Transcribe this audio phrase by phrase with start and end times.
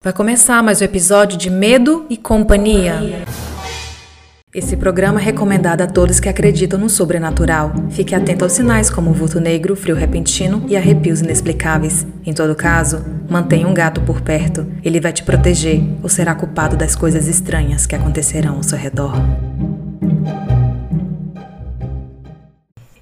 [0.00, 3.24] Vai começar mais um episódio de Medo e Companhia.
[4.54, 7.72] Esse programa é recomendado a todos que acreditam no sobrenatural.
[7.90, 12.06] Fique atento aos sinais como vulto negro, frio repentino e arrepios inexplicáveis.
[12.24, 14.64] Em todo caso, mantenha um gato por perto.
[14.84, 19.20] Ele vai te proteger ou será culpado das coisas estranhas que acontecerão ao seu redor.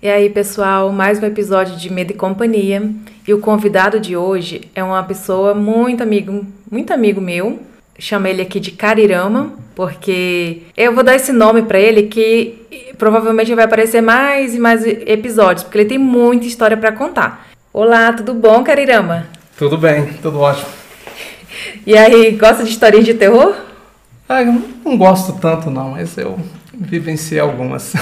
[0.03, 2.91] E aí, pessoal, mais um episódio de Medo e Companhia.
[3.27, 7.61] E o convidado de hoje é uma pessoa muito amigo, muito amigo meu.
[7.99, 13.55] Chama ele aqui de Carirama, porque eu vou dar esse nome para ele que provavelmente
[13.55, 17.49] vai aparecer mais e mais episódios, porque ele tem muita história para contar.
[17.73, 19.27] Olá, tudo bom, Carirama?
[19.57, 20.69] Tudo bem, tudo ótimo.
[21.87, 23.57] E aí, gosta de historinhas de terror?
[24.29, 26.39] Ah, eu não gosto tanto não, mas eu
[26.79, 27.93] vivenciei algumas.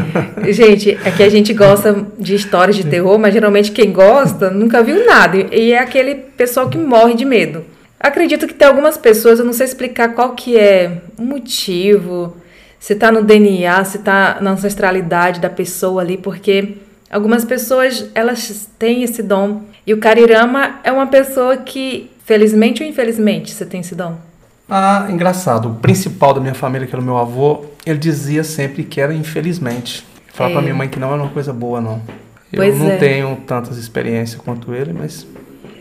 [0.50, 4.82] gente, é que a gente gosta de histórias de terror, mas geralmente quem gosta nunca
[4.82, 5.36] viu nada.
[5.54, 7.64] E é aquele pessoal que morre de medo.
[7.98, 12.36] Acredito que tem algumas pessoas, eu não sei explicar qual que é o motivo,
[12.78, 16.74] se tá no DNA, se tá na ancestralidade da pessoa ali, porque
[17.10, 19.62] algumas pessoas, elas têm esse dom.
[19.86, 24.18] E o Carirama é uma pessoa que, felizmente ou infelizmente, você tem esse dom?
[24.68, 25.68] Ah, engraçado.
[25.68, 29.12] O principal da minha família, que era o meu avô, ele dizia sempre que era
[29.12, 30.04] infelizmente.
[30.32, 30.54] Falava é.
[30.54, 32.00] pra minha mãe que não era uma coisa boa, não.
[32.52, 32.96] Eu pois não é.
[32.96, 35.26] tenho tantas experiências quanto ele, mas.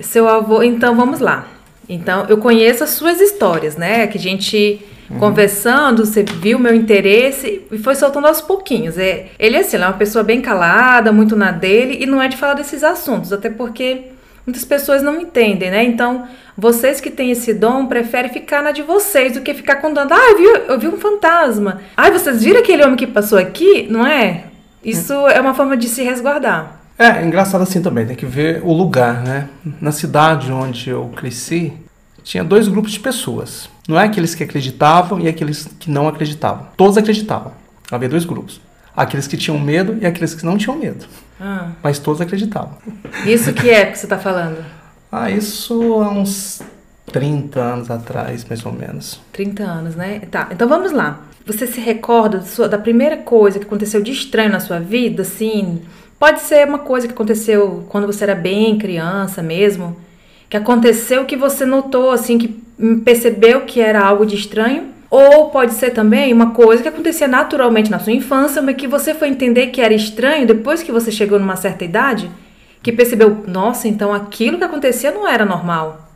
[0.02, 1.48] Seu avô, então vamos lá.
[1.88, 4.08] Então, eu conheço as suas histórias, né?
[4.08, 5.20] Que a gente uhum.
[5.20, 8.98] conversando, você viu meu interesse e foi soltando aos pouquinhos.
[8.98, 12.28] É, ele, assim, ele é uma pessoa bem calada, muito na dele, e não é
[12.28, 14.13] de falar desses assuntos, até porque
[14.46, 15.84] muitas pessoas não entendem, né?
[15.84, 16.28] Então,
[16.58, 20.14] vocês que têm esse dom preferem ficar na de vocês do que ficar contando.
[20.14, 21.82] Ah, eu vi, eu vi um fantasma.
[21.98, 23.88] Ah, vocês viram aquele homem que passou aqui?
[23.90, 24.46] Não é?
[24.84, 26.82] Isso é uma forma de se resguardar.
[26.98, 29.50] É, é engraçado assim também, tem que ver o lugar, né?
[29.82, 31.74] Na cidade onde eu cresci,
[32.24, 33.70] tinha dois grupos de pessoas.
[33.88, 36.68] Não é aqueles que acreditavam e aqueles que não acreditavam.
[36.78, 37.52] Todos acreditavam.
[37.92, 38.62] Havia dois grupos.
[38.96, 41.06] Aqueles que tinham medo e aqueles que não tinham medo.
[41.40, 41.72] Ah.
[41.82, 42.78] Mas todos acreditavam.
[43.26, 44.64] Isso que é que você está falando?
[45.16, 46.64] Ah, isso há uns
[47.12, 49.22] 30 anos atrás, mais ou menos.
[49.32, 50.22] 30 anos, né?
[50.32, 51.20] Tá, então vamos lá.
[51.46, 55.84] Você se recorda da primeira coisa que aconteceu de estranho na sua vida, assim?
[56.18, 59.98] Pode ser uma coisa que aconteceu quando você era bem criança mesmo,
[60.50, 62.48] que aconteceu que você notou, assim, que
[63.06, 67.92] percebeu que era algo de estranho ou pode ser também uma coisa que acontecia naturalmente
[67.92, 71.40] na sua infância, mas que você foi entender que era estranho depois que você chegou
[71.40, 72.32] numa certa idade,
[72.82, 76.10] que percebeu, nossa, então aquilo que acontecia não era normal.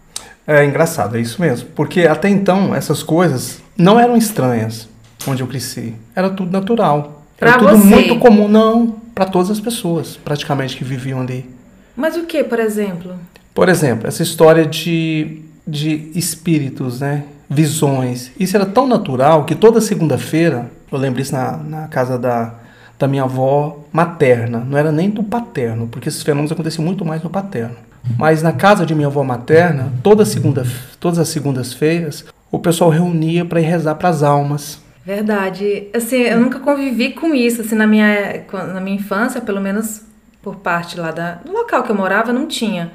[0.47, 1.69] É engraçado, é isso mesmo.
[1.75, 4.90] Porque até então essas coisas não eram estranhas
[5.28, 5.94] onde eu cresci.
[6.16, 7.24] Era tudo natural.
[7.38, 7.86] Pra era tudo você.
[7.86, 11.47] muito comum, não, para todas as pessoas, praticamente, que viviam ali.
[11.96, 13.13] Mas o que, por exemplo?
[13.53, 17.23] Por exemplo, essa história de, de espíritos, né?
[17.50, 18.31] visões.
[18.39, 22.53] Isso era tão natural que toda segunda-feira, eu lembro isso na, na casa da,
[23.00, 27.23] da minha avó materna, não era nem do paterno, porque esses fenômenos aconteciam muito mais
[27.23, 27.75] no paterno.
[28.17, 30.66] Mas na casa de minha avó materna, toda segunda,
[31.00, 34.81] todas as segundas-feiras, o pessoal reunia para ir rezar para as almas.
[35.06, 35.88] Verdade.
[35.94, 40.03] Assim, eu nunca convivi com isso, assim, na minha, na minha infância, pelo menos
[40.41, 42.91] por parte lá da, do local que eu morava, não tinha.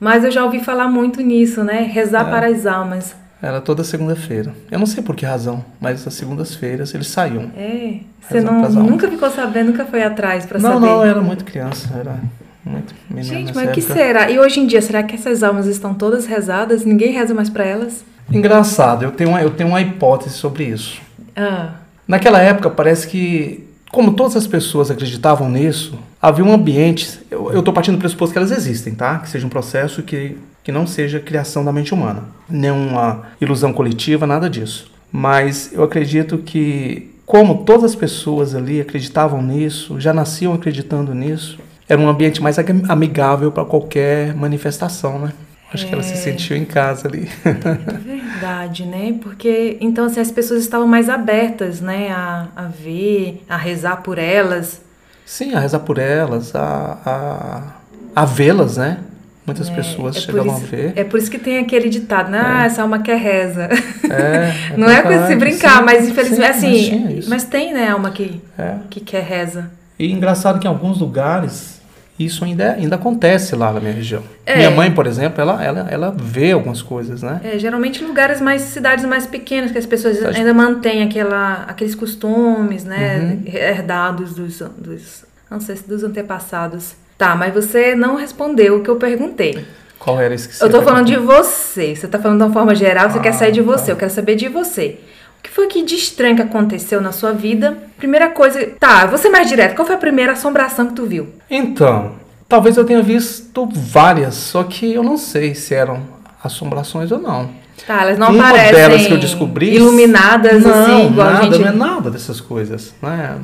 [0.00, 1.82] Mas eu já ouvi falar muito nisso, né?
[1.82, 2.30] Rezar é.
[2.30, 3.14] para as almas.
[3.42, 4.54] Era toda segunda-feira.
[4.70, 7.50] Eu não sei por que razão, mas as segundas-feiras eles saíam.
[7.56, 8.00] É.
[8.20, 10.74] Você não, nunca ficou sabendo, nunca foi atrás para saber?
[10.74, 12.18] Não, não, eu era muito criança, era
[12.64, 13.34] muito menina.
[13.34, 14.30] Gente, mas o que será?
[14.30, 16.84] E hoje em dia, será que essas almas estão todas rezadas?
[16.84, 18.04] Ninguém reza mais para elas?
[18.30, 21.00] Engraçado, eu tenho uma, eu tenho uma hipótese sobre isso.
[21.34, 21.70] Ah.
[22.06, 27.20] Naquela época, parece que, como todas as pessoas acreditavam nisso, havia um ambiente.
[27.30, 29.18] Eu estou partindo do pressuposto que elas existem, tá?
[29.18, 34.26] Que seja um processo que que não seja criação da mente humana, nenhuma ilusão coletiva,
[34.26, 34.90] nada disso.
[35.10, 41.58] Mas eu acredito que, como todas as pessoas ali acreditavam nisso, já nasciam acreditando nisso,
[41.88, 42.56] era um ambiente mais
[42.88, 45.32] amigável para qualquer manifestação, né?
[45.72, 45.88] Acho é...
[45.88, 47.28] que ela se sentiu em casa ali.
[47.44, 49.18] É verdade, né?
[49.20, 54.18] Porque então assim, as pessoas estavam mais abertas, né, a, a ver, a rezar por
[54.18, 54.82] elas.
[55.30, 58.98] Sim, a rezar por elas, a, a, a vê-las, né?
[59.46, 60.92] Muitas é, pessoas é chegavam isso, a ver.
[60.96, 62.38] É por isso que tem aquele ditado, né?
[62.38, 62.42] É.
[62.42, 63.68] Ah, essa alma quer reza.
[64.10, 67.44] É, é Não é coisa de se brincar, sim, mas infelizmente, sim, assim, mas, mas,
[67.44, 68.74] tem, né, alma que, é.
[68.90, 69.70] que quer reza.
[69.96, 71.79] E engraçado que em alguns lugares
[72.24, 74.22] isso ainda, ainda acontece lá na minha região.
[74.44, 74.56] É.
[74.56, 77.40] Minha mãe, por exemplo, ela, ela, ela vê algumas coisas, né?
[77.42, 80.36] É, geralmente lugares mais, cidades mais pequenas, que as pessoas Cidade...
[80.36, 83.52] ainda mantêm aquela, aqueles costumes, né, uhum.
[83.52, 85.24] herdados dos, dos,
[85.60, 86.94] sei, dos antepassados.
[87.16, 89.64] Tá, mas você não respondeu o que eu perguntei.
[89.98, 91.94] Qual era esse que você Eu tô falando de você.
[91.94, 93.86] Você tá falando de uma forma geral, você ah, quer sair de você.
[93.86, 93.92] Tá.
[93.92, 94.98] Eu quero saber de você.
[95.40, 97.78] O que foi que de estranho que aconteceu na sua vida?
[97.96, 98.64] Primeira coisa.
[98.78, 99.74] Tá, você mais direto.
[99.74, 101.28] Qual foi a primeira assombração que tu viu?
[101.50, 102.12] Então,
[102.46, 106.02] talvez eu tenha visto várias, só que eu não sei se eram
[106.44, 107.48] assombrações ou não.
[107.86, 111.42] Tá, elas não Uma parecem delas que eu descobri, iluminadas não, assim, igual nada, a
[111.44, 111.58] gente...
[111.58, 113.38] não é nada dessas coisas, né?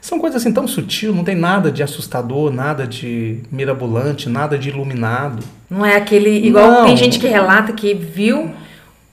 [0.00, 4.70] São coisas assim tão sutil, não tem nada de assustador, nada de mirabolante, nada de
[4.70, 5.42] iluminado.
[5.68, 6.84] Não é aquele igual não.
[6.86, 8.50] tem gente que relata que viu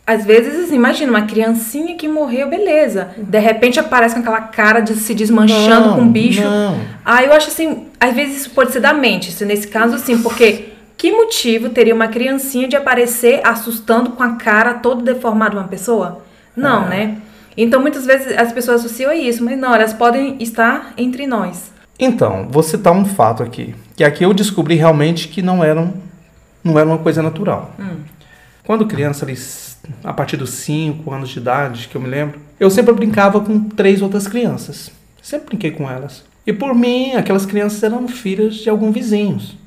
[0.06, 3.12] às vezes, assim, imagina uma criancinha que morreu, beleza.
[3.18, 6.42] De repente aparece com aquela cara de se desmanchando não, com um bicho.
[6.42, 6.78] Não.
[7.06, 10.22] Aí eu acho assim, às vezes isso pode ser da mente, se nesse caso sim,
[10.22, 15.68] porque que motivo teria uma criancinha de aparecer assustando com a cara toda deformada uma
[15.68, 16.22] pessoa?
[16.56, 16.90] Não, é.
[16.90, 17.18] né?
[17.56, 21.72] Então muitas vezes as pessoas associam a isso, mas não, elas podem estar entre nós.
[21.98, 25.90] Então, vou citar um fato aqui, que aqui eu descobri realmente que não era,
[26.62, 27.72] não era uma coisa natural.
[27.80, 27.98] Hum.
[28.66, 29.36] Quando criança, ali,
[30.04, 33.70] a partir dos 5 anos de idade, que eu me lembro, eu sempre brincava com
[33.70, 34.92] três outras crianças.
[35.22, 36.24] Sempre brinquei com elas.
[36.46, 39.58] E por mim, aquelas crianças eram filhas de alguns vizinhos.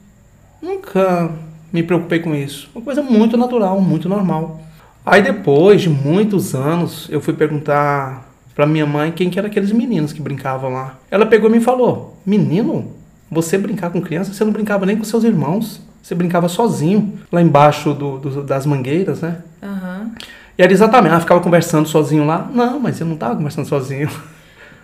[0.61, 1.31] Nunca
[1.73, 2.69] me preocupei com isso.
[2.75, 4.61] Uma coisa muito natural, muito normal.
[5.05, 9.73] Aí depois de muitos anos, eu fui perguntar para minha mãe quem que eram aqueles
[9.73, 10.99] meninos que brincavam lá.
[11.11, 12.93] Ela pegou e me falou: "Menino,
[13.31, 15.81] você brincar com criança, você não brincava nem com seus irmãos.
[16.07, 20.13] Você brincava sozinho lá embaixo do, do das mangueiras, né?" Uhum.
[20.57, 22.49] E era exatamente, ela ficava conversando sozinho lá.
[22.55, 24.09] Não, mas eu não estava conversando sozinho.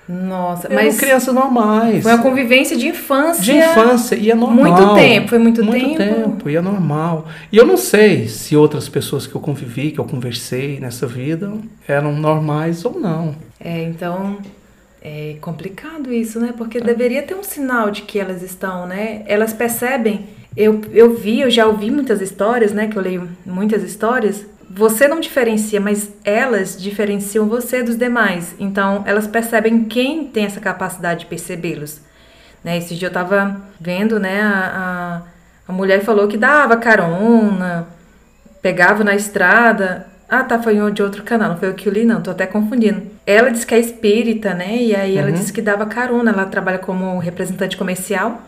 [0.08, 2.02] Nossa, Eram mas crianças normais.
[2.02, 3.40] Foi uma convivência de infância.
[3.40, 4.64] De infância e é normal.
[4.64, 6.22] Muito tempo, foi muito, muito tempo.
[6.22, 7.28] tempo e é normal.
[7.52, 11.52] E eu não sei se outras pessoas que eu convivi, que eu conversei nessa vida,
[11.86, 13.36] eram normais ou não.
[13.60, 14.38] É, então
[15.00, 16.52] é complicado isso, né?
[16.58, 16.80] Porque é.
[16.80, 19.22] deveria ter um sinal de que elas estão, né?
[19.26, 20.41] Elas percebem.
[20.56, 22.88] Eu, eu vi, eu já ouvi muitas histórias, né?
[22.88, 24.44] Que eu leio muitas histórias
[24.74, 28.54] você não diferencia, mas elas diferenciam você dos demais.
[28.58, 32.00] Então, elas percebem quem tem essa capacidade de percebê-los.
[32.64, 32.78] Né?
[32.78, 35.22] Esse dia eu tava vendo, né, a,
[35.68, 37.86] a, a mulher falou que dava carona,
[38.62, 40.06] pegava na estrada.
[40.26, 42.46] Ah, tá, foi de outro canal, não foi o que eu li, não, tô até
[42.46, 43.02] confundindo.
[43.26, 44.76] Ela disse que é espírita, né?
[44.76, 45.34] E aí ela uhum.
[45.34, 48.40] disse que dava carona, ela trabalha como representante comercial.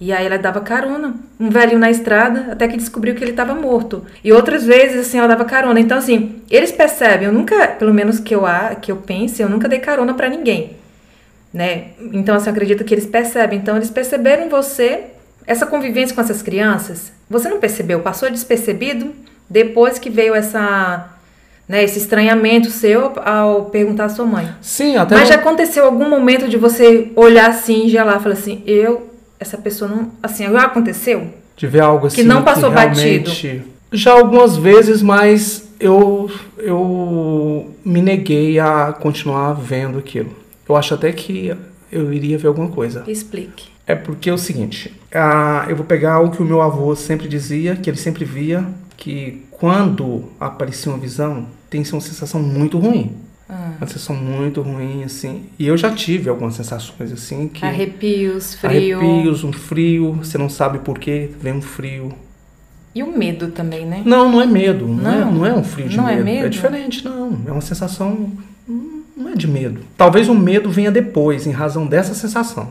[0.00, 3.54] E aí ela dava carona, um velhinho na estrada, até que descobriu que ele estava
[3.54, 4.06] morto.
[4.24, 5.78] E outras vezes, assim, ela dava carona.
[5.78, 8.44] Então, assim, eles percebem, eu nunca, pelo menos que eu,
[8.80, 10.78] que eu pense, eu nunca dei carona para ninguém,
[11.52, 11.88] né?
[12.14, 13.58] Então, assim, eu acredito que eles percebem.
[13.58, 15.04] Então, eles perceberam você
[15.46, 17.12] essa convivência com essas crianças.
[17.28, 19.12] Você não percebeu, passou despercebido
[19.50, 21.10] depois que veio essa
[21.68, 24.48] né, esse estranhamento seu ao perguntar à sua mãe.
[24.60, 25.14] Sim, até.
[25.14, 29.09] Mas já aconteceu algum momento de você olhar assim, lá, falar assim, eu
[29.40, 30.12] essa pessoa não.
[30.22, 31.32] Assim, já aconteceu?
[31.56, 32.16] De ver algo assim.
[32.16, 33.30] Que não passou que batido.
[33.92, 40.36] Já algumas vezes, mas eu, eu me neguei a continuar vendo aquilo.
[40.68, 41.52] Eu acho até que
[41.90, 43.02] eu iria ver alguma coisa.
[43.08, 43.68] Explique.
[43.86, 47.26] É porque é o seguinte, a, eu vou pegar o que o meu avô sempre
[47.26, 48.64] dizia, que ele sempre via,
[48.96, 53.16] que quando aparecia uma visão, tem uma sensação muito ruim.
[53.50, 53.72] Ah.
[53.78, 55.46] Uma sensação muito ruim, assim.
[55.58, 57.64] E eu já tive algumas sensações, assim, que...
[57.64, 59.00] Arrepios, frio...
[59.00, 62.14] Arrepios, um frio, você não sabe por que vem um frio.
[62.94, 64.02] E o medo também, né?
[64.04, 64.86] Não, não é medo.
[64.86, 66.20] Não, não, é, não é um frio de não medo.
[66.20, 66.46] É, medo.
[66.46, 67.40] é diferente, não.
[67.46, 68.30] É uma sensação...
[69.16, 69.80] Não é de medo.
[69.96, 72.70] Talvez o medo venha depois, em razão dessa sensação.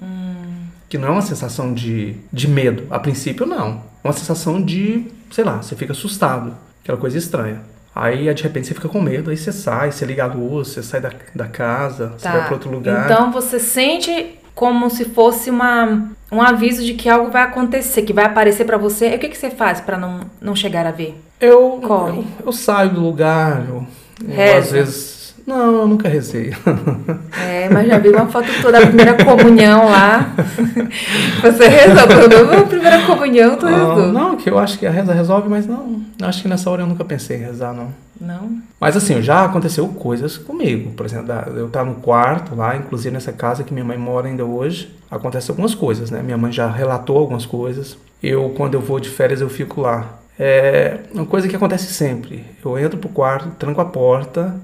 [0.00, 0.66] Hum.
[0.88, 2.84] Que não é uma sensação de, de medo.
[2.90, 3.82] A princípio, não.
[4.04, 6.54] É uma sensação de, sei lá, você fica assustado.
[6.82, 7.62] Aquela coisa estranha.
[7.94, 10.82] Aí, de repente, você fica com medo, aí você sai, você liga a luz, você
[10.82, 12.18] sai da, da casa, tá.
[12.18, 13.04] você vai para outro lugar.
[13.04, 18.12] Então, você sente como se fosse uma, um aviso de que algo vai acontecer, que
[18.12, 19.10] vai aparecer para você.
[19.10, 21.20] E o que, que você faz para não, não chegar a ver?
[21.40, 22.18] Eu, Corre.
[22.18, 23.86] Eu, eu saio do lugar, eu,
[24.28, 26.54] eu às vezes não, eu nunca rezei.
[27.40, 30.34] É, mas já vi uma foto toda da primeira comunhão lá.
[31.42, 34.12] Você rezou toda a primeira comunhão, tu rezou?
[34.12, 36.02] Não, que eu acho que a reza resolve, mas não.
[36.22, 37.88] Acho que nessa hora eu nunca pensei em rezar, não.
[38.20, 38.60] Não?
[38.78, 40.92] Mas assim, já aconteceu coisas comigo.
[40.92, 44.44] Por exemplo, eu estar no quarto lá, inclusive nessa casa que minha mãe mora ainda
[44.44, 46.22] hoje, acontece algumas coisas, né?
[46.22, 47.96] Minha mãe já relatou algumas coisas.
[48.22, 50.18] Eu, quando eu vou de férias, eu fico lá.
[50.38, 52.44] É uma coisa que acontece sempre.
[52.64, 54.54] Eu entro pro quarto, tranco a porta,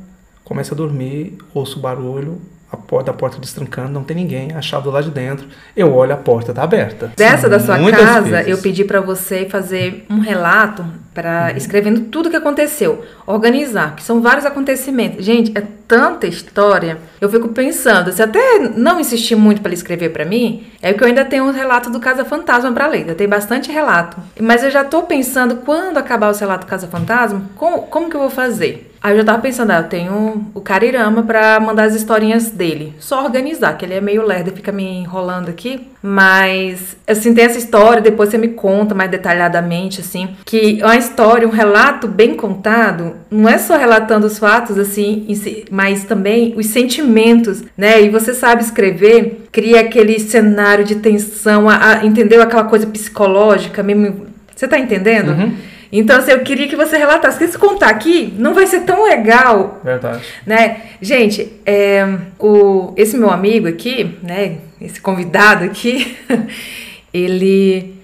[0.46, 2.40] começo a dormir, ouço barulho,
[2.76, 5.48] porta, a porta destrancando, não tem ninguém, a chave do lado de dentro.
[5.76, 7.12] Eu olho, a porta tá aberta.
[7.16, 8.48] Dessa da sua casa, vezes.
[8.48, 11.56] eu pedi para você fazer um relato para uhum.
[11.56, 15.24] escrevendo tudo que aconteceu, organizar, que são vários acontecimentos.
[15.24, 16.98] Gente, é tanta história.
[17.18, 21.08] Eu fico pensando, se até não insistir muito para escrever para mim, é que eu
[21.08, 23.08] ainda tenho um relato do Casa Fantasma para ler.
[23.08, 26.86] Eu tenho bastante relato, mas eu já tô pensando quando acabar o relato do Casa
[26.86, 28.92] Fantasma, como, como que eu vou fazer?
[29.06, 32.92] Aí eu já tava pensando, ah, eu tenho o Carirama para mandar as historinhas dele.
[32.98, 35.86] Só organizar, que ele é meio lerdo e fica me enrolando aqui.
[36.02, 40.96] Mas, assim, tem essa história, depois você me conta mais detalhadamente, assim, que é uma
[41.06, 45.26] história, um relato bem contado, não é só relatando os fatos, assim,
[45.70, 48.02] mas também os sentimentos, né?
[48.02, 52.42] E você sabe escrever, cria aquele cenário de tensão, a, a, entendeu?
[52.42, 54.26] Aquela coisa psicológica mesmo.
[54.54, 55.32] Você tá entendendo?
[55.32, 55.54] Uhum.
[55.92, 57.38] Então, assim, eu queria que você relatasse.
[57.38, 59.80] Porque se contar aqui, não vai ser tão legal.
[59.84, 60.22] Verdade.
[60.44, 60.78] Né?
[61.00, 62.06] Gente, é,
[62.38, 64.58] o, esse meu amigo aqui, né?
[64.80, 66.16] Esse convidado aqui,
[67.12, 67.95] ele.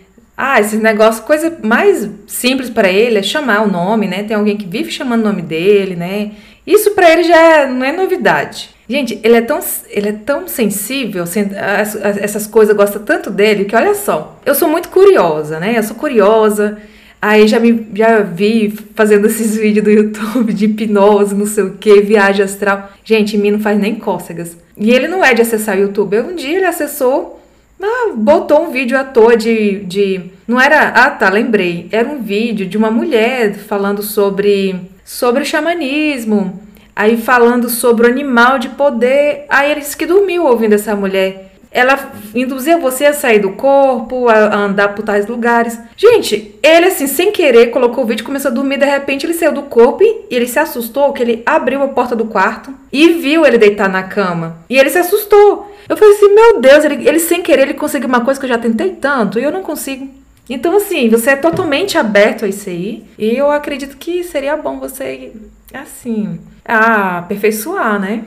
[0.44, 4.24] Ah, esse negócio, coisa mais simples para ele é chamar o nome, né?
[4.24, 6.32] Tem alguém que vive chamando o nome dele, né?
[6.66, 8.70] Isso para ele já é, não é novidade.
[8.88, 11.22] Gente, ele é tão, ele é tão sensível,
[12.20, 15.78] essas coisas, gosta tanto dele, que olha só, eu sou muito curiosa, né?
[15.78, 16.76] Eu sou curiosa,
[17.20, 21.74] Aí já me já vi fazendo esses vídeos do YouTube de hipnose, não sei o
[21.74, 22.90] que, viagem astral.
[23.04, 24.56] Gente, em mim não faz nem cócegas.
[24.76, 26.18] E ele não é de acessar o YouTube.
[26.18, 27.40] Um dia ele acessou,
[27.82, 30.20] ah, botou um vídeo à toa de, de.
[30.46, 30.88] Não era.
[30.88, 31.88] Ah, tá, lembrei.
[31.90, 36.60] Era um vídeo de uma mulher falando sobre, sobre xamanismo.
[36.94, 39.46] Aí falando sobre o animal de poder.
[39.48, 44.28] Aí ele disse que dormiu ouvindo essa mulher ela induzia você a sair do corpo,
[44.28, 45.78] a, andar por tais lugares.
[45.96, 49.52] Gente, ele assim, sem querer, colocou o vídeo, começou a dormir, de repente ele saiu
[49.52, 53.46] do corpo e ele se assustou que ele abriu a porta do quarto e viu
[53.46, 54.58] ele deitar na cama.
[54.68, 55.74] E ele se assustou.
[55.88, 58.50] Eu falei assim, meu Deus, ele, ele sem querer, ele conseguiu uma coisa que eu
[58.50, 60.08] já tentei tanto e eu não consigo.
[60.48, 63.04] Então, assim, você é totalmente aberto a isso aí.
[63.16, 65.32] E eu acredito que seria bom você,
[65.72, 68.24] assim, aperfeiçoar, né?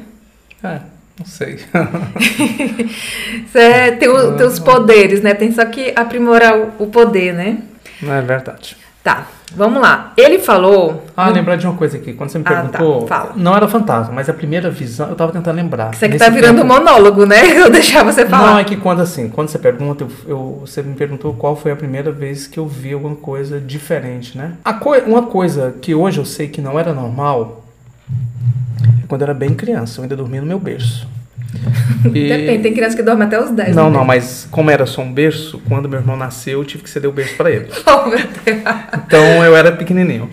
[0.63, 0.94] É.
[1.17, 1.59] Não sei.
[3.47, 5.33] Você tem, o, tem os poderes, né?
[5.33, 7.59] Tem só que aprimorar o, o poder, né?
[8.01, 8.75] Não é verdade.
[9.01, 10.13] Tá, vamos lá.
[10.17, 11.05] Ele falou.
[11.15, 11.35] Ah, no...
[11.35, 12.11] lembrar de uma coisa aqui.
[12.13, 12.97] Quando você me perguntou.
[12.97, 13.07] Ah, tá.
[13.07, 13.33] Fala.
[13.35, 15.93] Não era fantasma, mas a primeira visão, eu tava tentando lembrar.
[15.93, 16.67] Isso aqui tá virando tempo...
[16.67, 17.45] monólogo, né?
[17.55, 18.53] Eu deixava você falar.
[18.53, 21.71] Não, é que quando assim, quando você pergunta, eu, eu, você me perguntou qual foi
[21.71, 24.53] a primeira vez que eu vi alguma coisa diferente, né?
[24.65, 24.77] A.
[25.05, 27.63] Uma coisa que hoje eu sei que não era normal
[29.07, 31.07] quando eu era bem criança, eu ainda dormia no meu berço.
[32.05, 32.29] E...
[32.29, 33.75] Depende, tem criança que dorme até os 10.
[33.75, 33.97] Não, né?
[33.97, 37.09] não, mas como era só um berço, quando meu irmão nasceu, eu tive que ceder
[37.09, 37.67] o berço para ele.
[37.87, 38.61] Oh, meu Deus.
[39.05, 40.29] Então eu era pequenininho.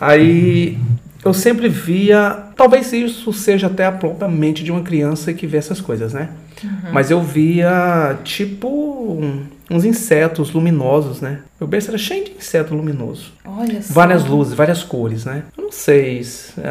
[0.00, 0.76] Aí
[1.24, 5.58] eu sempre via, talvez isso seja até a própria mente de uma criança que vê
[5.58, 6.30] essas coisas, né?
[6.62, 6.92] Uhum.
[6.92, 9.22] Mas eu via tipo
[9.70, 11.40] uns insetos luminosos, né?
[11.60, 13.32] Meu berço era cheio de inseto luminoso.
[13.44, 13.94] Olha só.
[13.94, 15.44] Várias luzes, várias cores, né?
[15.56, 16.20] Eu não sei,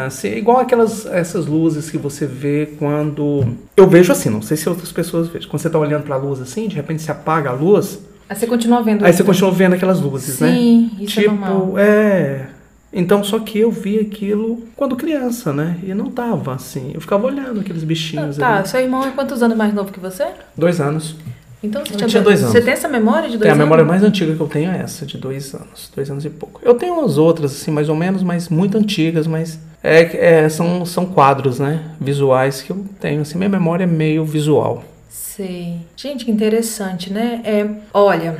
[0.05, 4.67] assim, igual aquelas essas luzes que você vê quando eu vejo assim, não sei se
[4.67, 5.47] outras pessoas veem.
[5.47, 8.35] Quando você tá olhando para a luz assim, de repente se apaga a luz, Aí
[8.35, 9.03] você continua vendo.
[9.03, 10.53] Aí você continua vendo aquelas luzes, Sim, né?
[10.53, 11.79] Sim, isso é tipo, é normal.
[11.79, 12.45] É,
[12.91, 15.77] então, só que eu vi aquilo quando criança, né?
[15.83, 16.91] E não tava assim.
[16.93, 18.67] Eu ficava olhando aqueles bichinhos ah, tá, ali.
[18.67, 20.27] seu irmão é quantos anos mais novo que você?
[20.55, 21.15] Dois anos.
[21.61, 22.53] Então você tinha, tinha dois, anos.
[22.53, 23.61] Você tem essa memória de dois tem, anos?
[23.61, 25.91] A memória mais antiga que eu tenho é essa, de dois anos.
[25.93, 26.61] Dois anos e pouco.
[26.63, 30.85] Eu tenho umas outras, assim, mais ou menos, mas muito antigas, mas é, é, são,
[30.85, 31.83] são quadros, né?
[31.99, 33.21] Visuais que eu tenho.
[33.21, 34.83] Assim, minha memória é meio visual.
[35.09, 35.77] Sei.
[35.97, 37.41] Gente, que interessante, né?
[37.43, 38.37] É, olha,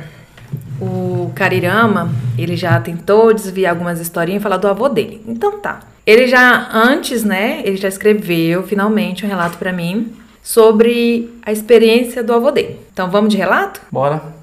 [0.80, 5.22] o Carirama, ele já tentou desviar algumas historinhas e falar do avô dele.
[5.26, 5.80] Então tá.
[6.06, 10.12] Ele já antes, né, ele já escreveu finalmente um relato para mim
[10.42, 12.78] sobre a experiência do avô dele.
[12.92, 13.80] Então vamos de relato?
[13.90, 14.40] Bora.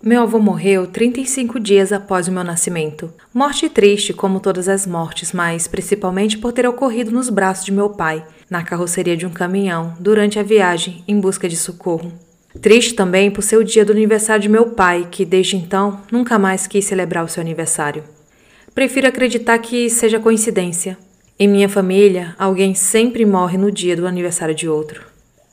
[0.00, 3.12] Meu avô morreu 35 dias após o meu nascimento.
[3.34, 7.90] Morte triste, como todas as mortes, mas principalmente por ter ocorrido nos braços de meu
[7.90, 12.12] pai, na carroceria de um caminhão, durante a viagem em busca de socorro.
[12.62, 16.38] Triste também por ser o dia do aniversário de meu pai, que desde então nunca
[16.38, 18.02] mais quis celebrar o seu aniversário.
[18.78, 20.96] Prefiro acreditar que seja coincidência.
[21.36, 25.02] Em minha família, alguém sempre morre no dia do aniversário de outro.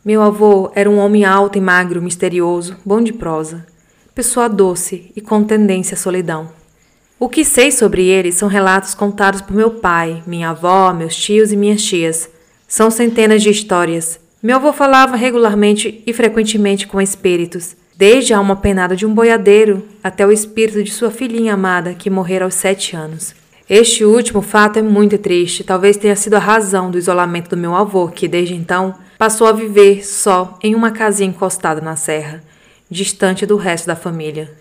[0.06, 3.66] Meu avô era um homem alto e magro, misterioso, bom de prosa
[4.14, 6.52] pessoa doce e com tendência à solidão.
[7.20, 11.52] O que sei sobre ele são relatos contados por meu pai, minha avó, meus tios
[11.52, 12.30] e minhas tias.
[12.68, 14.20] São centenas de histórias.
[14.40, 19.88] Meu avô falava regularmente e frequentemente com espíritos, desde a alma penada de um boiadeiro
[20.04, 23.34] até o espírito de sua filhinha amada que morrera aos sete anos.
[23.70, 27.74] Este último fato é muito triste, talvez tenha sido a razão do isolamento do meu
[27.74, 32.44] avô, que desde então passou a viver só em uma casinha encostada na serra,
[32.92, 34.52] distante do resto da família.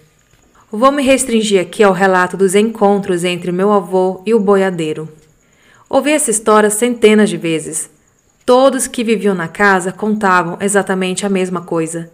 [0.71, 5.09] Vou me restringir aqui ao relato dos encontros entre meu avô e o boiadeiro.
[5.91, 7.91] Ouvi essa história centenas de vezes.
[8.47, 12.11] Todos que viviam na casa contavam exatamente a mesma coisa.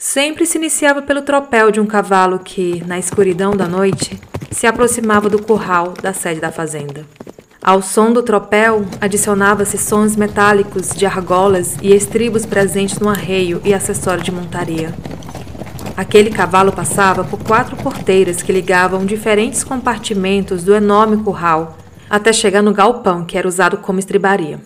[0.00, 4.16] Sempre se iniciava pelo tropel de um cavalo que, na escuridão da noite,
[4.48, 7.04] se aproximava do curral da sede da fazenda.
[7.60, 13.74] Ao som do tropel, adicionava-se sons metálicos de argolas e estribos presentes no arreio e
[13.74, 14.94] acessório de montaria.
[15.96, 21.76] Aquele cavalo passava por quatro porteiras que ligavam diferentes compartimentos do enorme curral,
[22.08, 24.60] até chegar no galpão que era usado como estribaria.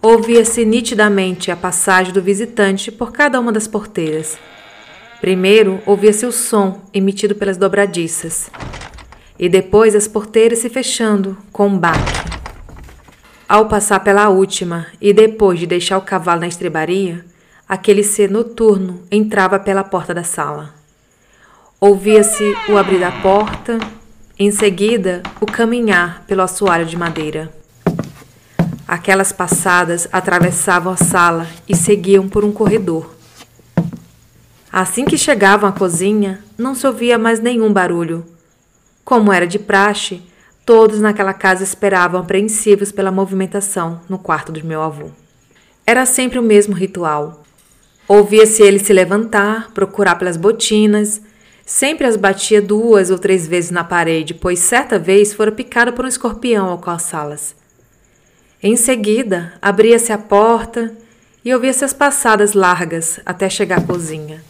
[0.00, 4.38] Ouvia-se nitidamente a passagem do visitante por cada uma das porteiras.
[5.20, 8.48] Primeiro ouvia-se o som emitido pelas dobradiças,
[9.36, 12.12] e depois as porteiras se fechando com um baque.
[13.48, 17.24] Ao passar pela última e depois de deixar o cavalo na estrebaria,
[17.68, 20.72] aquele ser noturno entrava pela porta da sala.
[21.80, 23.80] Ouvia-se o abrir da porta,
[24.38, 27.57] em seguida o caminhar pelo assoalho de madeira.
[28.88, 33.14] Aquelas passadas atravessavam a sala e seguiam por um corredor.
[34.72, 38.24] Assim que chegavam à cozinha, não se ouvia mais nenhum barulho.
[39.04, 40.22] Como era de praxe,
[40.64, 45.10] todos naquela casa esperavam apreensivos pela movimentação no quarto do meu avô.
[45.86, 47.44] Era sempre o mesmo ritual.
[48.08, 51.20] Ouvia-se ele se levantar, procurar pelas botinas,
[51.66, 56.06] sempre as batia duas ou três vezes na parede, pois certa vez fora picado por
[56.06, 57.54] um escorpião ao calçá-las.
[58.60, 60.92] Em seguida, abria-se a porta
[61.44, 64.42] e ouvia-se as passadas largas até chegar à cozinha.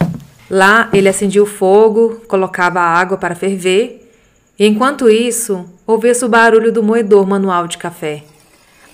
[0.49, 4.11] Lá ele acendia o fogo, colocava a água para ferver,
[4.57, 8.23] e enquanto isso, ouvia-se o barulho do moedor manual de café.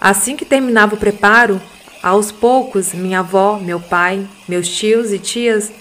[0.01, 1.61] Assim que terminava o preparo,
[2.03, 5.71] aos poucos minha avó, meu pai, meus tios e tias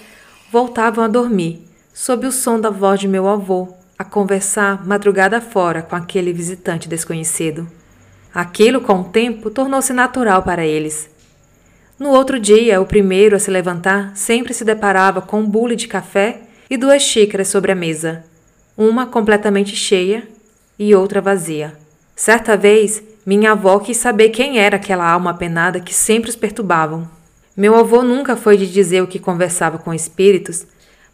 [0.49, 3.67] voltavam a dormir, sob o som da voz de meu avô,
[3.99, 7.67] a conversar madrugada fora com aquele visitante desconhecido.
[8.35, 11.09] Aquilo, com o tempo, tornou-se natural para eles.
[11.97, 15.87] No outro dia, o primeiro a se levantar sempre se deparava com um bule de
[15.87, 18.25] café e duas xícaras sobre a mesa,
[18.77, 20.27] uma completamente cheia
[20.77, 21.77] e outra vazia.
[22.13, 27.09] Certa vez, minha avó quis saber quem era aquela alma penada que sempre os perturbavam.
[27.55, 30.67] Meu avô nunca foi de dizer o que conversava com espíritos,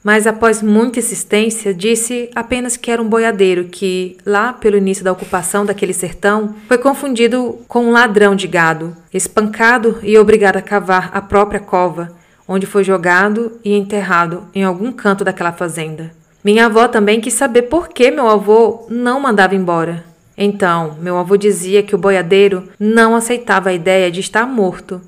[0.03, 5.11] mas após muita insistência, disse apenas que era um boiadeiro que, lá pelo início da
[5.11, 11.11] ocupação daquele sertão, foi confundido com um ladrão de gado, espancado e obrigado a cavar
[11.13, 12.15] a própria cova,
[12.47, 16.11] onde foi jogado e enterrado em algum canto daquela fazenda.
[16.43, 20.03] Minha avó também quis saber por que meu avô não mandava embora.
[20.35, 24.99] Então, meu avô dizia que o boiadeiro não aceitava a ideia de estar morto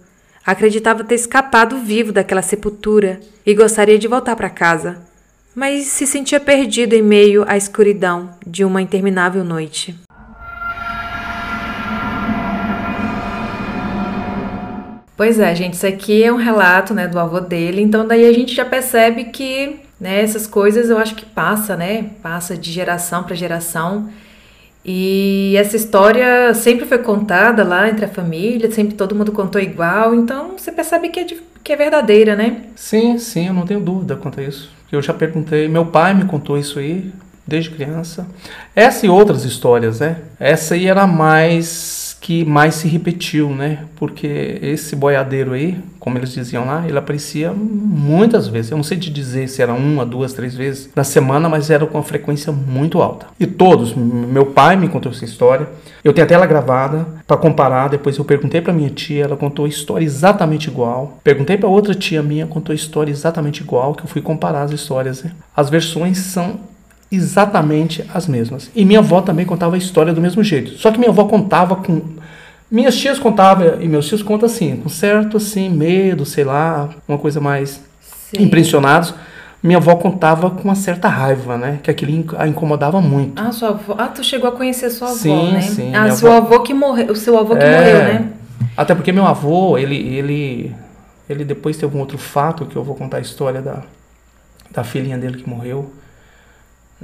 [0.46, 4.98] Acreditava ter escapado vivo daquela sepultura e gostaria de voltar para casa,
[5.56, 9.96] mas se sentia perdido em meio à escuridão de uma interminável noite.
[15.16, 18.34] Pois é, gente, isso aqui é um relato, né, do avô dele, então daí a
[18.34, 23.24] gente já percebe que, né, essas coisas eu acho que passa, né, passa de geração
[23.24, 24.10] para geração.
[24.86, 30.14] E essa história sempre foi contada lá entre a família, sempre todo mundo contou igual,
[30.14, 32.64] então você percebe que é, de, que é verdadeira, né?
[32.76, 34.70] Sim, sim, eu não tenho dúvida quanto a isso.
[34.92, 37.12] Eu já perguntei, meu pai me contou isso aí
[37.48, 38.28] desde criança.
[38.76, 40.18] Essa e outras histórias, né?
[40.40, 43.80] Essa aí era mais que mais se repetiu, né?
[43.98, 48.72] Porque esse boiadeiro aí, como eles diziam lá, ele aparecia muitas vezes.
[48.72, 51.86] Eu não sei te dizer se era uma, duas, três vezes na semana, mas era
[51.86, 53.26] com uma frequência muito alta.
[53.38, 55.68] E todos, meu pai me contou essa história.
[56.02, 57.90] Eu tenho até ela gravada para comparar.
[57.90, 61.20] Depois eu perguntei para minha tia, ela contou a história exatamente igual.
[61.26, 63.96] Perguntei para outra tia minha, contou a história exatamente igual.
[63.96, 65.24] Que eu fui comparar as histórias.
[65.24, 65.32] Né?
[65.54, 66.58] As versões são
[67.14, 68.72] exatamente as mesmas.
[68.76, 70.72] E minha avó também contava a história do mesmo jeito.
[70.78, 72.02] Só que minha avó contava com.
[72.70, 77.18] Minhas tias contavam, e meus tios contam assim, com certo assim, medo, sei lá, uma
[77.18, 78.44] coisa mais Sim.
[78.44, 79.14] impressionados.
[79.62, 81.80] Minha avó contava com uma certa raiva, né?
[81.82, 83.42] Que aquilo a incomodava muito.
[83.42, 83.96] Ah, sua avó.
[83.98, 85.62] Ah, tu chegou a conhecer sua avó, sim, né?
[85.62, 86.56] Sim, Ah, seu avó...
[86.56, 87.12] avô que morreu.
[87.12, 87.78] O seu avô que é...
[87.78, 88.30] morreu, né?
[88.76, 90.76] Até porque meu avô, ele, ele,
[91.30, 93.84] ele depois teve um outro fato que eu vou contar a história da,
[94.72, 95.94] da filhinha dele que morreu.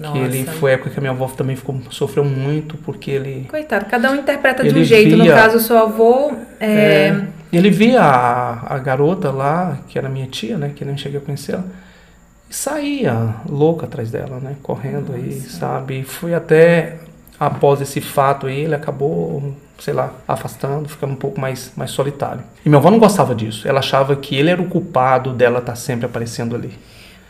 [0.01, 0.13] Nossa.
[0.13, 3.47] Que ele foi a época que a minha avó também ficou, sofreu muito, porque ele.
[3.49, 5.15] Coitado, cada um interpreta de um jeito.
[5.15, 6.31] Via, no caso, o seu avô.
[6.59, 6.67] É...
[6.67, 10.71] É, ele via a, a garota lá, que era minha tia, né?
[10.75, 11.65] Que nem cheguei a conhecer ela,
[12.49, 14.55] e saía louca atrás dela, né?
[14.61, 15.15] Correndo Nossa.
[15.15, 15.99] aí, sabe?
[15.99, 16.97] E foi até
[17.39, 22.41] após esse fato aí, ele acabou, sei lá, afastando, ficando um pouco mais, mais solitário.
[22.65, 23.67] E minha avó não gostava disso.
[23.67, 26.77] Ela achava que ele era o culpado dela estar tá sempre aparecendo ali.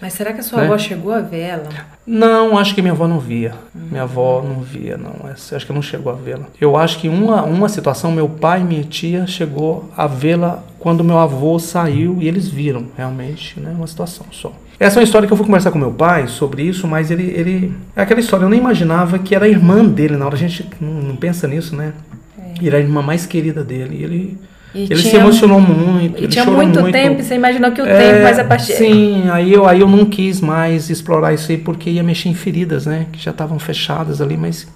[0.02, 0.66] Mas será que a sua né?
[0.66, 1.68] avó chegou a ver ela?
[2.08, 3.54] Não, acho que minha avó não via.
[3.76, 3.82] Uhum.
[3.92, 5.30] Minha avó não via, não.
[5.30, 6.46] Acho que não chegou a vê-la.
[6.60, 11.04] Eu acho que uma, uma situação, meu pai e minha tia chegou a vê-la quando
[11.04, 13.74] meu avô saiu e eles viram, realmente, né?
[13.76, 14.54] Uma situação só.
[14.80, 17.24] Essa é uma história que eu fui conversar com meu pai sobre isso, mas ele,
[17.36, 17.76] ele.
[17.94, 20.16] É aquela história, eu nem imaginava que era a irmã dele.
[20.16, 21.92] Na hora a gente não, não pensa nisso, né?
[22.38, 22.64] É.
[22.64, 23.98] E era a irmã mais querida dele.
[23.98, 24.38] E ele
[24.74, 26.24] e ele tinha, se emocionou muito.
[26.24, 28.74] E tinha muito, muito, tempo, você imaginou que o é, tempo faz a partir.
[28.74, 32.36] Sim, aí eu, aí eu não quis mais explorar isso aí porque ia mexer em
[32.36, 33.08] feridas, né?
[33.12, 34.68] Que já estavam fechadas ali, mas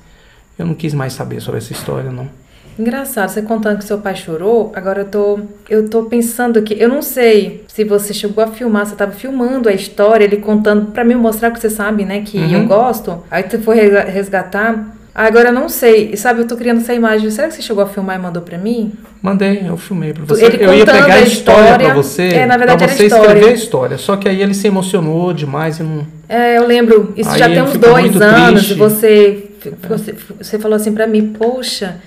[0.58, 2.27] eu não quis mais saber sobre essa história, não.
[2.77, 6.89] Engraçado, você contando que seu pai chorou, agora eu tô, eu tô pensando que, eu
[6.89, 11.03] não sei se você chegou a filmar, você estava filmando a história, ele contando para
[11.03, 12.62] mim mostrar que você sabe, né, que uhum.
[12.62, 13.23] eu gosto.
[13.29, 14.97] Aí você foi resgatar.
[15.15, 17.30] Agora eu não sei, sabe, eu tô criando essa imagem.
[17.30, 18.93] Será que você chegou a filmar e mandou para mim?
[19.21, 20.45] Mandei, eu filmei para você.
[20.45, 23.45] Ele eu ia pegar a história, história para você, é, na verdade pra você escrever
[23.45, 23.97] a história.
[23.99, 26.08] Só que aí ele se emocionou demais e não.
[26.28, 27.13] É, eu lembro.
[27.15, 28.71] Isso aí já tem uns dois anos.
[28.71, 29.49] E você,
[29.88, 31.97] você, você falou assim para mim, poxa,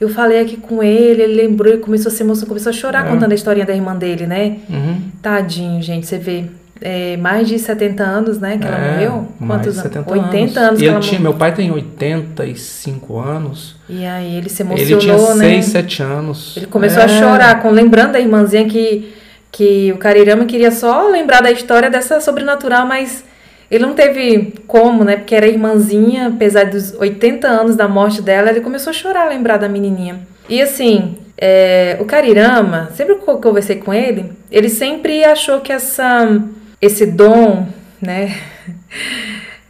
[0.00, 3.06] eu falei aqui com ele, ele lembrou e começou a se emocionar, começou a chorar
[3.06, 3.08] é.
[3.08, 4.58] contando a historinha da irmã dele, né?
[4.70, 5.02] Uhum.
[5.20, 6.44] Tadinho, gente, você vê.
[6.82, 9.28] É, mais de 70 anos, né, que ela é, morreu?
[9.46, 9.96] Quantos anos?
[10.06, 10.56] 80 anos.
[10.58, 13.76] anos que ele tinha, Meu pai tem 85 anos.
[13.88, 15.62] E aí ele se emocionou, ele tinha né?
[15.62, 16.56] 6, 7 anos.
[16.56, 17.04] Ele começou é.
[17.04, 19.14] a chorar, com, lembrando da irmãzinha que,
[19.50, 23.24] que o Carirama queria só lembrar da história dessa sobrenatural, mas
[23.70, 25.16] ele não teve como, né?
[25.16, 29.28] Porque era irmãzinha, apesar dos 80 anos da morte dela, ele começou a chorar, a
[29.30, 30.20] lembrar da menininha.
[30.46, 35.72] E assim, é, o Carirama, sempre que eu conversei com ele, ele sempre achou que
[35.72, 36.40] essa,
[36.82, 37.66] esse dom,
[38.00, 38.36] né?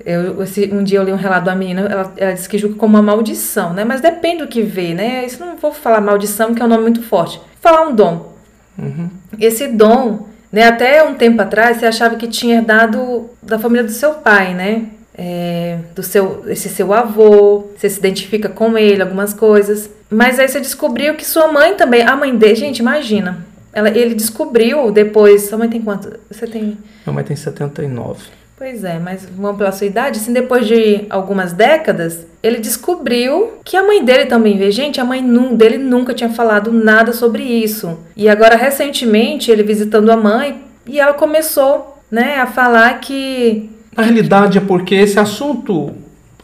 [0.05, 2.75] Eu, esse, um dia eu li um relato da menina, ela, ela disse que julga
[2.75, 3.85] como uma maldição, né?
[3.85, 5.25] Mas depende do que vê, né?
[5.25, 7.39] Isso não vou falar maldição, que é um nome muito forte.
[7.39, 8.35] Vou falar um dom.
[8.77, 9.09] Uhum.
[9.39, 10.65] Esse dom né?
[10.65, 14.85] Até um tempo atrás você achava que tinha herdado da família do seu pai, né?
[15.17, 19.91] É, do seu esse seu avô, você se identifica com ele, algumas coisas.
[20.11, 23.47] Mas aí você descobriu que sua mãe também, a mãe dele, gente, imagina.
[23.73, 25.43] Ela, ele descobriu depois.
[25.43, 26.19] Sua mãe tem quanto?
[26.31, 26.79] Você tem.
[27.07, 28.25] Minha mãe tem 79.
[28.57, 33.77] Pois é, mas vamos pela sua idade, assim, depois de algumas décadas, ele descobriu que
[33.77, 34.71] a mãe dele também vê.
[34.71, 35.21] Gente, a mãe
[35.57, 37.99] dele nunca tinha falado nada sobre isso.
[38.17, 43.69] E agora, recentemente, ele visitando a mãe, e ela começou, né, a falar que.
[43.97, 45.93] Na realidade, é porque esse assunto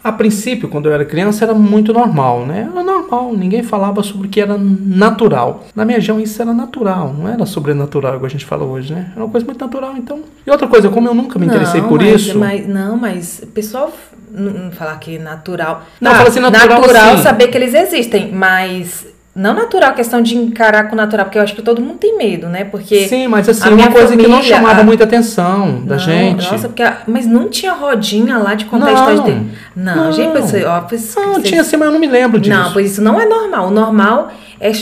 [0.02, 2.68] a princípio, quando eu era criança, era muito normal, né?
[2.70, 5.64] Era normal, ninguém falava sobre o que era natural.
[5.74, 9.10] Na minha região, isso era natural, não era sobrenatural, igual a gente fala hoje, né?
[9.14, 10.20] Era uma coisa muito natural, então.
[10.46, 12.38] E outra coisa, como eu nunca me interessei não, por mas, isso.
[12.38, 13.92] Mas, não, mas o pessoal
[14.30, 15.82] não falar que natural.
[16.00, 16.80] Não, ah, fala assim, natural.
[16.80, 17.22] Natural assim.
[17.22, 19.06] saber que eles existem, mas
[19.38, 22.48] não natural, questão de encarar com natural, porque eu acho que todo mundo tem medo,
[22.48, 22.64] né?
[22.64, 23.06] Porque.
[23.06, 24.84] Sim, mas assim, uma coisa família, que não chamava a...
[24.84, 26.50] muita atenção da não, gente.
[26.50, 26.82] Nossa, porque.
[27.06, 29.46] Mas não tinha rodinha lá de contar não, histórias dele.
[29.76, 32.58] Não, não, gente, você, ó, pois, não, tinha assim, mas eu não me lembro disso.
[32.58, 33.68] Não, pois isso não é normal.
[33.68, 34.72] O normal é.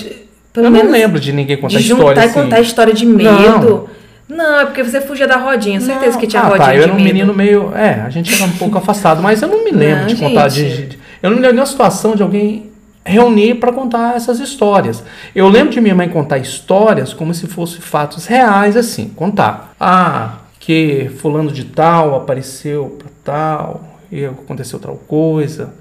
[0.55, 2.07] Pelo eu menos, não lembro de ninguém contar de história.
[2.07, 2.39] Juntar assim.
[2.39, 3.91] e contar história de medo.
[4.29, 4.37] Não.
[4.39, 6.19] Não, é porque você fugia da rodinha, certeza não.
[6.19, 6.67] que tinha ah, rodinha.
[6.67, 7.73] Tá, eu era um menino meio.
[7.77, 10.49] É, a gente era um pouco afastado, mas eu não me lembro não, de contar
[10.49, 10.99] de, de.
[11.23, 12.71] Eu não me lembro de uma situação de alguém
[13.07, 15.03] reunir para contar essas histórias.
[15.35, 19.75] Eu lembro de minha mãe contar histórias como se fossem fatos reais, assim, contar.
[19.81, 25.73] Ah, que fulano de tal apareceu para tal e aconteceu tal coisa.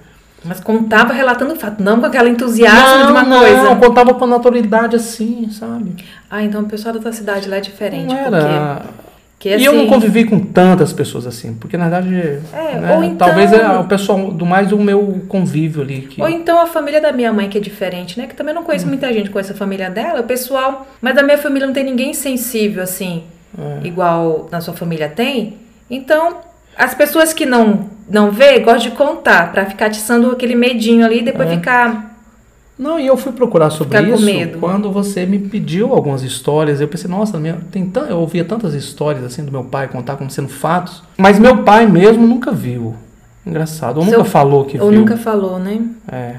[0.43, 3.63] Mas contava relatando o fato, não com aquela entusiasmo não, de uma não, coisa.
[3.63, 5.95] Não, contava com naturalidade assim, sabe?
[6.29, 8.13] Ah, então o pessoal da tua cidade lá é diferente.
[8.13, 8.83] Não era...
[9.45, 12.39] Que, assim, e eu não assim, convivi com tantas pessoas assim, porque na verdade.
[12.51, 16.01] É, né, ou então, talvez é o pessoal do mais o meu convívio ali.
[16.01, 16.19] Que...
[16.19, 18.25] Ou então a família da minha mãe, que é diferente, né?
[18.25, 18.89] Que também não conheço hum.
[18.89, 20.87] muita gente com essa família dela, o pessoal.
[20.99, 23.21] Mas da minha família não tem ninguém sensível assim,
[23.55, 23.85] é.
[23.85, 25.57] igual na sua família tem.
[25.91, 26.37] Então,
[26.75, 31.19] as pessoas que não não vê, gostam de contar, para ficar atiçando aquele medinho ali
[31.19, 31.55] e depois é.
[31.55, 32.14] ficar
[32.77, 36.81] não, e eu fui procurar sobre isso quando você me pediu algumas histórias.
[36.81, 40.29] Eu pensei, nossa, minha, tem eu ouvia tantas histórias assim do meu pai contar como
[40.29, 42.95] sendo fatos, mas meu pai mesmo nunca viu.
[43.45, 44.99] Engraçado, ou Seu, nunca falou que ou viu.
[44.99, 45.81] Ou nunca falou, né?
[46.11, 46.35] É.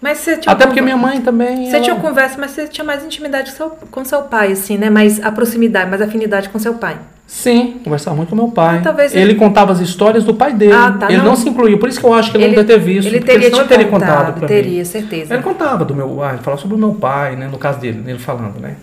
[0.00, 1.66] Mas você tinha Até porque minha mãe também.
[1.66, 1.84] Você ela...
[1.84, 4.90] tinha conversa, mas você tinha mais intimidade com seu, com seu pai, assim, né?
[4.90, 6.98] Mais a proximidade, mais afinidade com seu pai.
[7.32, 8.78] Sim, conversava muito com meu pai.
[8.78, 10.74] Ah, talvez ele, ele contava as histórias do pai dele.
[10.74, 11.24] Ah, tá, ele não.
[11.24, 13.08] não se incluía, por isso que eu acho que ele, ele não deve ter visto.
[13.08, 14.34] Ele teria, te teria contado.
[14.34, 14.84] contado teria, mim.
[14.84, 15.32] certeza.
[15.32, 17.48] Ele contava do meu, ah, ele falava sobre o meu pai, né?
[17.50, 18.76] No caso dele, ele falando, né?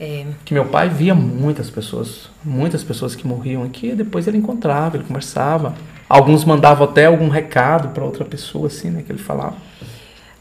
[0.00, 0.26] É.
[0.44, 5.04] Que meu pai via muitas pessoas, muitas pessoas que morriam aqui, depois ele encontrava, ele
[5.04, 5.72] conversava.
[6.08, 9.04] Alguns mandavam até algum recado para outra pessoa, assim, né?
[9.06, 9.54] Que ele falava.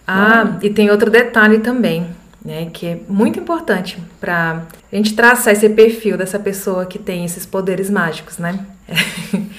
[0.08, 2.08] Ah, e tem outro detalhe também,
[2.46, 2.68] né?
[2.72, 7.46] Que é muito importante para a gente traçar esse perfil dessa pessoa que tem esses
[7.46, 8.60] poderes mágicos, né?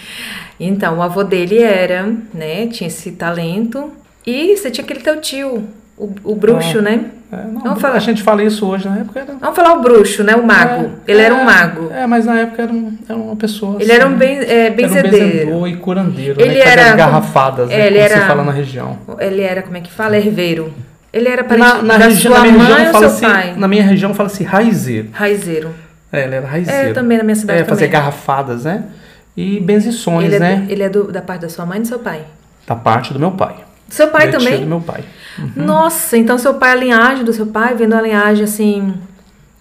[0.59, 2.69] então, o avô dele era, né?
[2.69, 3.93] Tinha esse talento.
[4.25, 5.69] E você tinha aquele teu tio,
[5.99, 6.83] o, o bruxo, é.
[6.83, 7.11] né?
[7.33, 7.97] É, não, Vamos falar.
[7.97, 9.35] A gente fala isso hoje, na época era...
[9.35, 10.37] Vamos falar o bruxo, né?
[10.37, 10.93] O mago.
[11.07, 11.91] É, ele era um é, mago.
[11.93, 13.77] É, mas na época era, um, era uma pessoa.
[13.81, 15.17] Ele assim, era um ben, é, benzedeiro.
[15.17, 16.41] Era um benzedor e curandeiro.
[16.41, 16.61] Ele né?
[16.61, 16.95] era.
[16.95, 17.87] garrafadas, né?
[17.87, 18.99] ele era, você fala na região.
[19.19, 20.17] Ele era, como é que fala?
[20.17, 20.73] Herveiro.
[21.17, 23.55] Ele era parente na, na da região, sua na minha mãe região ou seu pai?
[23.57, 25.09] Na minha região fala-se raizeiro.
[25.13, 25.71] Raizeiro.
[26.13, 26.91] É, ele era raizeiro.
[26.91, 27.93] É, também na minha cidade é, fazer também.
[27.93, 28.85] garrafadas, né?
[29.35, 30.67] E benzições, ele é, né?
[30.69, 32.23] Ele é do, da parte da sua mãe e do seu pai?
[32.67, 33.57] Da parte do meu pai.
[33.89, 34.61] Seu pai da também?
[34.61, 35.05] do meu pai.
[35.39, 35.65] Uhum.
[35.65, 38.93] Nossa, então seu pai, a linhagem do seu pai, vendo a linhagem assim,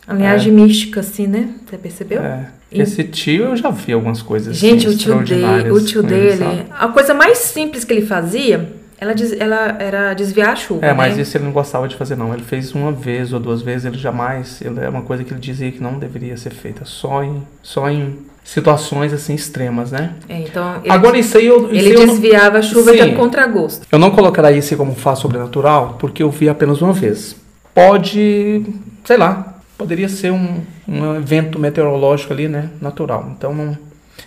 [0.05, 0.55] a linhagem É.
[0.55, 1.49] mística assim, né?
[1.65, 2.21] Você percebeu?
[2.21, 2.47] É.
[2.71, 6.65] Esse tio eu já vi algumas coisas Gente, assim, o tio dele, o tio dele,
[6.77, 8.73] a coisa mais simples que ele fazia,
[9.05, 11.21] ela, des- ela era desviar a chuva, É, mas né?
[11.21, 12.33] isso ele não gostava de fazer, não.
[12.33, 14.61] Ele fez uma vez ou duas vezes, ele jamais.
[14.61, 17.89] Ele é uma coisa que ele dizia que não deveria ser feita, só em, só
[17.89, 20.13] em situações assim extremas, né?
[20.29, 21.65] É, então ele, Agora, isso aí eu.
[21.71, 23.09] Isso ele eu, não, desviava a chuva Sim.
[23.09, 23.87] de contragosto.
[23.91, 27.35] eu não colocaria isso como fato sobrenatural, porque eu vi apenas uma vez.
[27.73, 28.65] Pode,
[29.03, 32.69] sei lá, poderia ser um, um evento meteorológico ali, né?
[32.81, 33.31] Natural.
[33.37, 33.77] Então, não,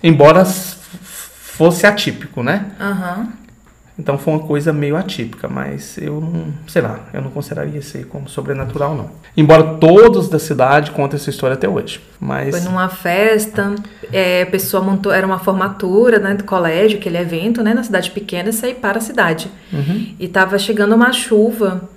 [0.03, 2.67] embora fosse atípico, né?
[2.81, 3.29] Aham.
[3.99, 7.97] Então foi uma coisa meio atípica, mas eu não, sei lá, eu não consideraria isso
[7.97, 9.11] aí como sobrenatural, não.
[9.37, 12.01] Embora todos da cidade contem essa história até hoje.
[12.21, 13.75] Mas Foi numa festa,
[14.13, 18.13] é, a pessoa montou, era uma formatura, né, do colégio, aquele evento, né, na cidade
[18.13, 19.51] pequena, isso aí para a cidade.
[19.73, 20.15] Uhum.
[20.19, 21.89] E tava chegando uma chuva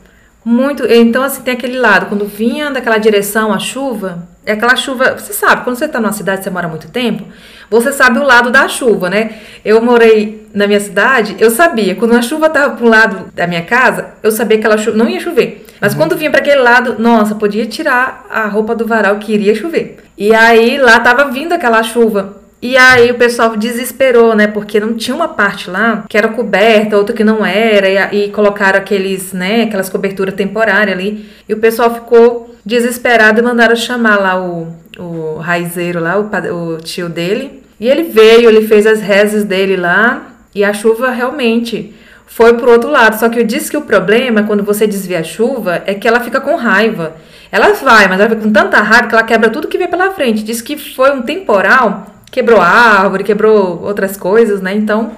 [0.44, 5.14] muito, então assim, tem aquele lado, quando vinha daquela direção a chuva, é aquela chuva,
[5.14, 7.26] você sabe, quando você tá numa cidade, você mora muito tempo,
[7.72, 9.32] você sabe o lado da chuva, né?
[9.64, 13.62] Eu morei na minha cidade, eu sabia, quando a chuva tava pro lado da minha
[13.62, 15.66] casa, eu sabia que ela não ia chover.
[15.80, 19.56] Mas quando vinha para aquele lado, nossa, podia tirar a roupa do varal que iria
[19.56, 20.00] chover.
[20.18, 22.42] E aí lá tava vindo aquela chuva.
[22.62, 24.46] E aí o pessoal desesperou, né?
[24.46, 28.30] Porque não tinha uma parte lá que era coberta, outra que não era, e, e
[28.30, 31.28] colocaram aqueles, né, aquelas coberturas temporárias ali.
[31.50, 34.68] E o pessoal ficou desesperado e mandaram chamar lá o,
[35.00, 37.61] o raizeiro lá, o, o tio dele.
[37.82, 41.94] E ele veio, ele fez as rezas dele lá, e a chuva realmente
[42.28, 43.18] foi pro outro lado.
[43.20, 46.20] Só que eu disse que o problema, quando você desvia a chuva, é que ela
[46.20, 47.16] fica com raiva.
[47.52, 50.12] Ela vai, mas ela fica com tanta raiva que ela quebra tudo que vem pela
[50.12, 50.44] frente.
[50.44, 54.74] Diz que foi um temporal, quebrou árvore, quebrou outras coisas, né?
[54.76, 55.12] Então,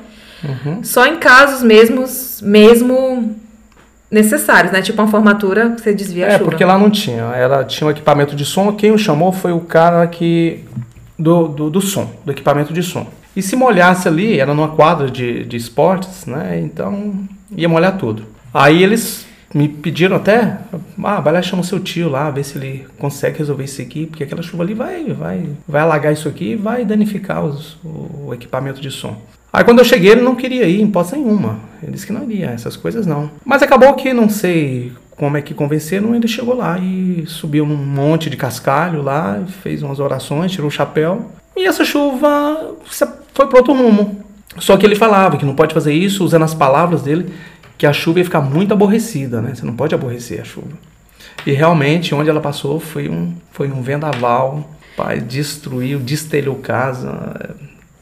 [0.44, 0.84] Uhum.
[0.84, 3.36] só em casos mesmos, mesmo
[4.12, 4.82] necessários, né?
[4.82, 6.46] Tipo uma formatura, você desvia a É, chuva.
[6.46, 7.24] porque lá não tinha.
[7.36, 8.72] Era, tinha um equipamento de som.
[8.74, 10.64] Quem o chamou foi o cara que.
[11.24, 13.08] Do, do, do som, do equipamento de som.
[13.36, 16.60] E se molhasse ali, era numa quadra de, de esportes, né?
[16.64, 17.14] Então
[17.56, 18.24] ia molhar tudo.
[18.54, 20.58] Aí eles me pediram até,
[21.04, 24.24] ah, vai lá chama seu tio lá, ver se ele consegue resolver isso aqui, porque
[24.24, 28.34] aquela chuva ali vai, vai, vai alagar isso aqui e vai danificar os- o, o
[28.34, 29.16] equipamento de som.
[29.52, 31.60] Aí quando eu cheguei, ele não queria ir em hipótese nenhuma.
[31.82, 33.30] Ele disse que não iria, essas coisas não.
[33.46, 37.78] Mas acabou que não sei como é que convenceram, ele chegou lá e subiu num
[37.78, 41.32] monte de cascalho lá, fez umas orações, tirou o chapéu.
[41.56, 42.76] E essa chuva
[43.34, 44.24] foi para outro rumo.
[44.58, 47.34] Só que ele falava que não pode fazer isso, usando as palavras dele,
[47.78, 49.54] que a chuva ia ficar muito aborrecida, né?
[49.54, 50.78] Você não pode aborrecer a chuva.
[51.46, 57.56] E realmente, onde ela passou foi um, foi um vendaval, pai, destruiu, destelhou casa,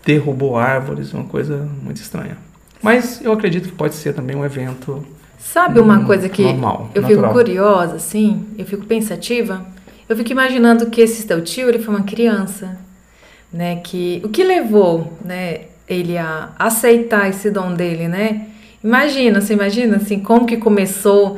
[0.06, 2.38] derrubou árvores, uma coisa muito estranha.
[2.82, 5.06] Mas eu acredito que pode ser também um evento
[5.44, 7.34] Sabe uma Hum, coisa que normal, eu fico natural.
[7.34, 8.46] curiosa, assim?
[8.58, 9.66] Eu fico pensativa?
[10.08, 12.78] Eu fico imaginando que esse teu tio, ele foi uma criança,
[13.52, 13.78] né?
[13.78, 18.48] Que, o que levou, né, ele a aceitar esse dom dele, né?
[18.84, 21.38] Imagina, você imagina, assim, como que começou?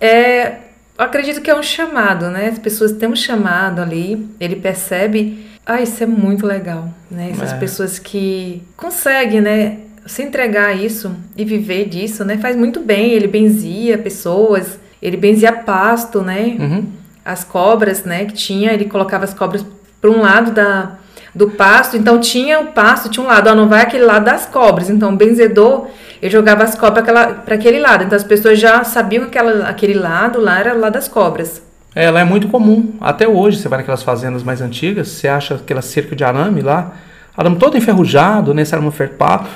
[0.00, 0.56] É,
[0.96, 2.48] acredito que é um chamado, né?
[2.48, 5.46] As pessoas têm um chamado ali, ele percebe...
[5.66, 7.28] Ah, isso é muito legal, né?
[7.30, 7.56] Essas É.
[7.58, 9.78] pessoas que conseguem, né?
[10.08, 12.38] Se entregar a isso e viver disso, né?
[12.38, 13.12] Faz muito bem.
[13.12, 16.56] Ele benzia pessoas, ele benzia pasto, né?
[16.58, 16.86] Uhum.
[17.24, 18.24] As cobras, né?
[18.24, 19.64] Que tinha, ele colocava as cobras
[20.00, 20.92] para um lado da,
[21.34, 21.96] do pasto.
[21.96, 24.88] Então tinha o pasto, tinha um lado, ó, não vai aquele lado das cobras.
[24.88, 25.88] Então o benzedor,
[26.22, 28.04] ele jogava as cobras para aquele lado.
[28.04, 31.62] Então as pessoas já sabiam que aquela, aquele lado lá era o lado das cobras.
[31.94, 32.94] É, Ela é muito comum.
[33.00, 36.92] Até hoje, você vai naquelas fazendas mais antigas, você acha aquela cerca de arame lá,
[37.36, 38.62] arame todo enferrujado, né?
[38.62, 39.48] Esse arame ferpado.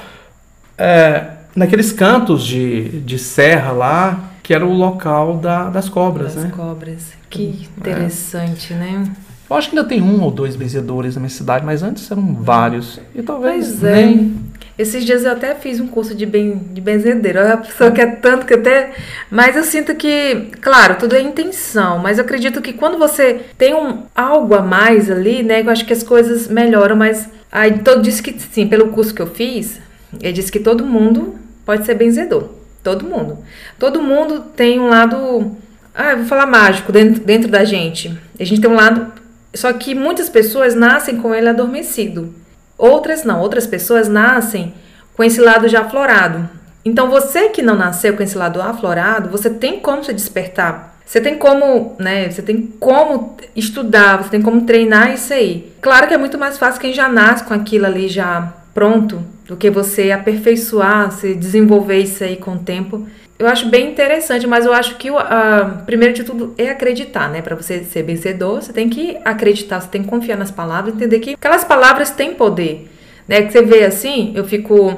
[0.79, 6.45] É, naqueles cantos de, de serra lá, que era o local da- das cobras, das
[6.45, 6.53] né?
[6.55, 7.13] cobras.
[7.31, 9.05] Que interessante, né?
[9.49, 12.35] Eu acho que ainda tem um ou dois benzedores na minha cidade, mas antes eram
[12.35, 12.99] vários.
[13.15, 14.07] E talvez pois é.
[14.07, 14.37] nem.
[14.79, 17.53] Esses dias eu até fiz um curso de, ben, de benzedeiro.
[17.53, 18.93] A pessoa quer tanto que até.
[19.31, 21.99] Mas eu sinto que, claro, tudo é intenção.
[21.99, 25.61] Mas eu acredito que quando você tem um, algo a mais ali, né?
[25.61, 26.97] Eu acho que as coisas melhoram.
[26.97, 29.79] Mas aí todo disse que sim, pelo curso que eu fiz,
[30.21, 32.49] ele disse que todo mundo pode ser benzedor.
[32.83, 33.39] Todo mundo.
[33.79, 35.57] Todo mundo tem um lado.
[35.95, 38.17] Ah, eu vou falar mágico dentro, dentro da gente.
[38.39, 39.13] A gente tem um lado
[39.55, 42.35] só que muitas pessoas nascem com ele adormecido.
[42.79, 44.75] Outras não, outras pessoas nascem
[45.15, 46.49] com esse lado já aflorado.
[46.85, 50.99] Então você que não nasceu com esse lado aflorado, você tem como se despertar.
[51.05, 52.31] Você tem como, né?
[52.31, 55.73] Você tem como estudar, você tem como treinar isso aí.
[55.81, 59.23] Claro que é muito mais fácil quem já nasce com aquilo ali já pronto
[59.53, 63.07] do que você aperfeiçoar, se desenvolver isso aí com o tempo.
[63.39, 67.29] Eu acho bem interessante, mas eu acho que o uh, primeiro de tudo é acreditar,
[67.29, 67.43] né?
[67.43, 71.19] Para você ser vencedor, você tem que acreditar, você tem que confiar nas palavras, entender
[71.19, 72.91] que aquelas palavras têm poder,
[73.29, 73.43] né?
[73.43, 74.97] Que você vê assim, eu fico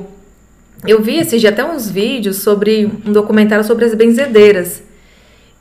[0.86, 4.84] eu vi esses dias até uns vídeos sobre um documentário sobre as benzedeiras.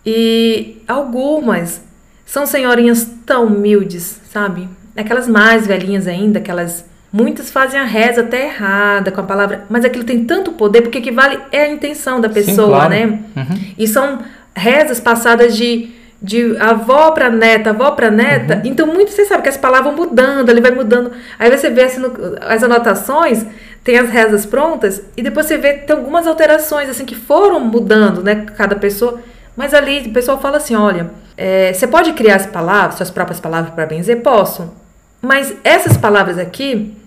[0.06, 1.82] E algumas
[2.26, 4.70] são senhorinhas tão humildes, sabe?
[4.96, 9.86] Aquelas mais velhinhas ainda, aquelas Muitas fazem a reza até errada com a palavra, mas
[9.86, 12.90] aquilo tem tanto poder porque que vale é a intenção da pessoa, Sim, claro.
[12.90, 13.06] né?
[13.38, 13.74] Uhum.
[13.78, 14.18] E são
[14.56, 18.56] rezas passadas de, de avó para neta, avó para neta.
[18.56, 18.62] Uhum.
[18.66, 21.12] Então, muito você sabe que as palavras vão mudando, ele vai mudando.
[21.38, 23.46] Aí você vê assim, no, as anotações,
[23.84, 28.24] tem as rezas prontas, e depois você vê tem algumas alterações assim que foram mudando,
[28.24, 28.48] né?
[28.58, 29.22] Cada pessoa.
[29.56, 33.40] Mas ali o pessoal fala assim: olha, é, você pode criar as palavras, suas próprias
[33.40, 34.22] palavras para benzer?
[34.22, 34.74] Posso.
[35.22, 36.98] Mas essas palavras aqui,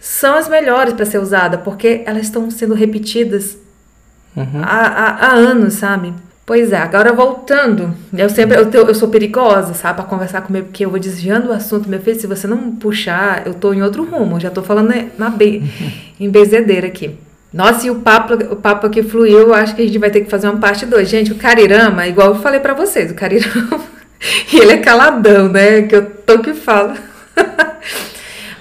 [0.00, 3.58] são as melhores para ser usada, porque elas estão sendo repetidas
[4.34, 4.62] uhum.
[4.62, 6.14] há, há, há, anos, sabe?
[6.46, 10.84] Pois é, agora voltando, eu sempre eu, eu sou perigosa, sabe, para conversar comigo, porque
[10.86, 14.02] eu vou desviando o assunto, meu filho, se você não puxar, eu tô em outro
[14.02, 15.62] rumo, já tô falando né, na B,
[16.18, 17.16] em bezedeira aqui.
[17.52, 20.22] Nossa, e o papo, o papo aqui fluiu, eu acho que a gente vai ter
[20.22, 21.08] que fazer uma parte 2.
[21.08, 23.80] Gente, o Carirama, igual eu falei para vocês, o Carirama,
[24.52, 26.94] ele é caladão, né, que eu tô que falo.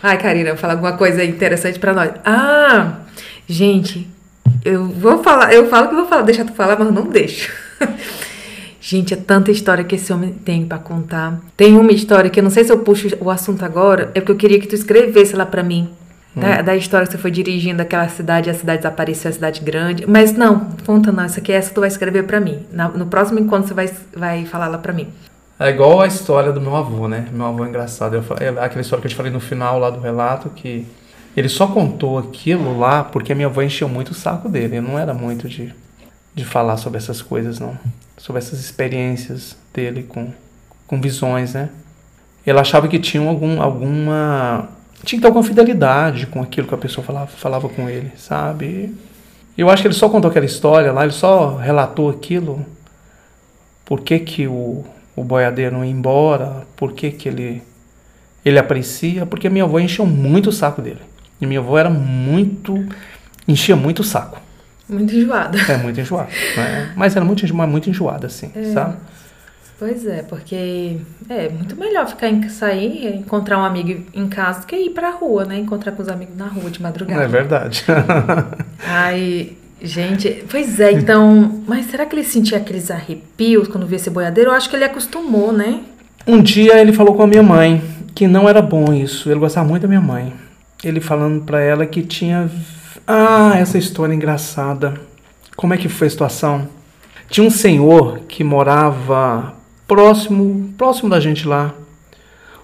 [0.02, 2.12] Ai, Karina, fala alguma coisa interessante para nós.
[2.24, 3.00] Ah,
[3.48, 4.08] gente,
[4.64, 7.52] eu vou falar, eu falo que vou falar, deixa tu falar, mas não deixo.
[8.82, 11.40] Gente, é tanta história que esse homem tem para contar.
[11.56, 14.32] Tem uma história que eu não sei se eu puxo o assunto agora, é porque
[14.32, 15.90] eu queria que tu escrevesse lá para mim.
[16.36, 16.40] Hum.
[16.40, 20.06] Da, da, história que você foi dirigindo aquela cidade, a cidade desapareceu, a cidade grande.
[20.08, 22.66] Mas não, conta não, essa aqui, essa tu vai escrever para mim.
[22.72, 25.08] Na, no próximo encontro você vai, vai falar lá para mim.
[25.60, 27.28] É igual a história do meu avô, né?
[27.34, 28.16] Meu avô é engraçado.
[28.16, 30.88] Eu, é aquela história que eu te falei no final lá do relato, que
[31.36, 34.78] ele só contou aquilo lá porque a minha avó encheu muito o saco dele.
[34.78, 35.76] Eu não era muito de,
[36.34, 37.78] de falar sobre essas coisas, não.
[38.18, 40.32] Sobre essas experiências dele com,
[40.88, 41.70] com visões, né?
[42.48, 44.70] Ele achava que tinha algum, alguma.
[45.04, 48.96] Tinha que ter alguma fidelidade com aquilo que a pessoa falava, falava com ele, sabe?
[49.58, 52.66] Eu acho que ele só contou aquela história lá, ele só relatou aquilo.
[53.84, 54.86] Por que, que o,
[55.20, 57.62] o boiadeiro ir embora, por que, que ele,
[58.46, 61.02] ele aprecia, porque minha avó encheu muito o saco dele.
[61.42, 62.74] E minha avó era muito.
[63.48, 64.42] enchia muito o saco.
[64.88, 65.60] Muito enjoada.
[65.70, 66.30] É, muito enjoada.
[66.56, 66.94] Né?
[66.96, 68.64] Mas era muito, muito enjoada, assim, é.
[68.72, 68.98] sabe?
[69.78, 70.98] Pois é, porque
[71.30, 75.12] é muito melhor ficar em sair, encontrar um amigo em casa do que ir pra
[75.12, 75.58] rua, né?
[75.58, 77.24] Encontrar com os amigos na rua de madrugada.
[77.24, 77.86] É verdade.
[78.86, 81.64] Aí Gente, pois é, então.
[81.68, 84.50] Mas será que ele sentia aqueles arrepios quando via esse boiadeiro?
[84.50, 85.82] Eu acho que ele acostumou, né?
[86.28, 87.82] Um dia ele falou com a minha mãe
[88.14, 89.30] que não era bom isso.
[89.30, 90.34] Ele gostava muito da minha mãe.
[90.84, 92.50] Ele falando para ela que tinha.
[93.08, 94.96] Ah, essa história engraçada.
[95.56, 96.68] Como é que foi a situação?
[97.30, 99.54] Tinha um senhor que morava
[99.88, 101.74] próximo, próximo da gente lá.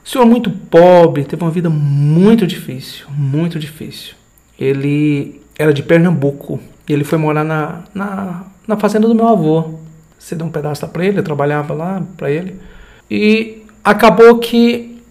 [0.04, 4.14] Um senhor muito pobre, teve uma vida muito difícil, muito difícil.
[4.60, 6.60] Ele era de Pernambuco.
[6.88, 9.80] E ele foi morar na, na, na fazenda do meu avô.
[10.18, 12.60] Você deu um pedaço para ele, eu trabalhava lá para ele.
[13.10, 15.02] E acabou que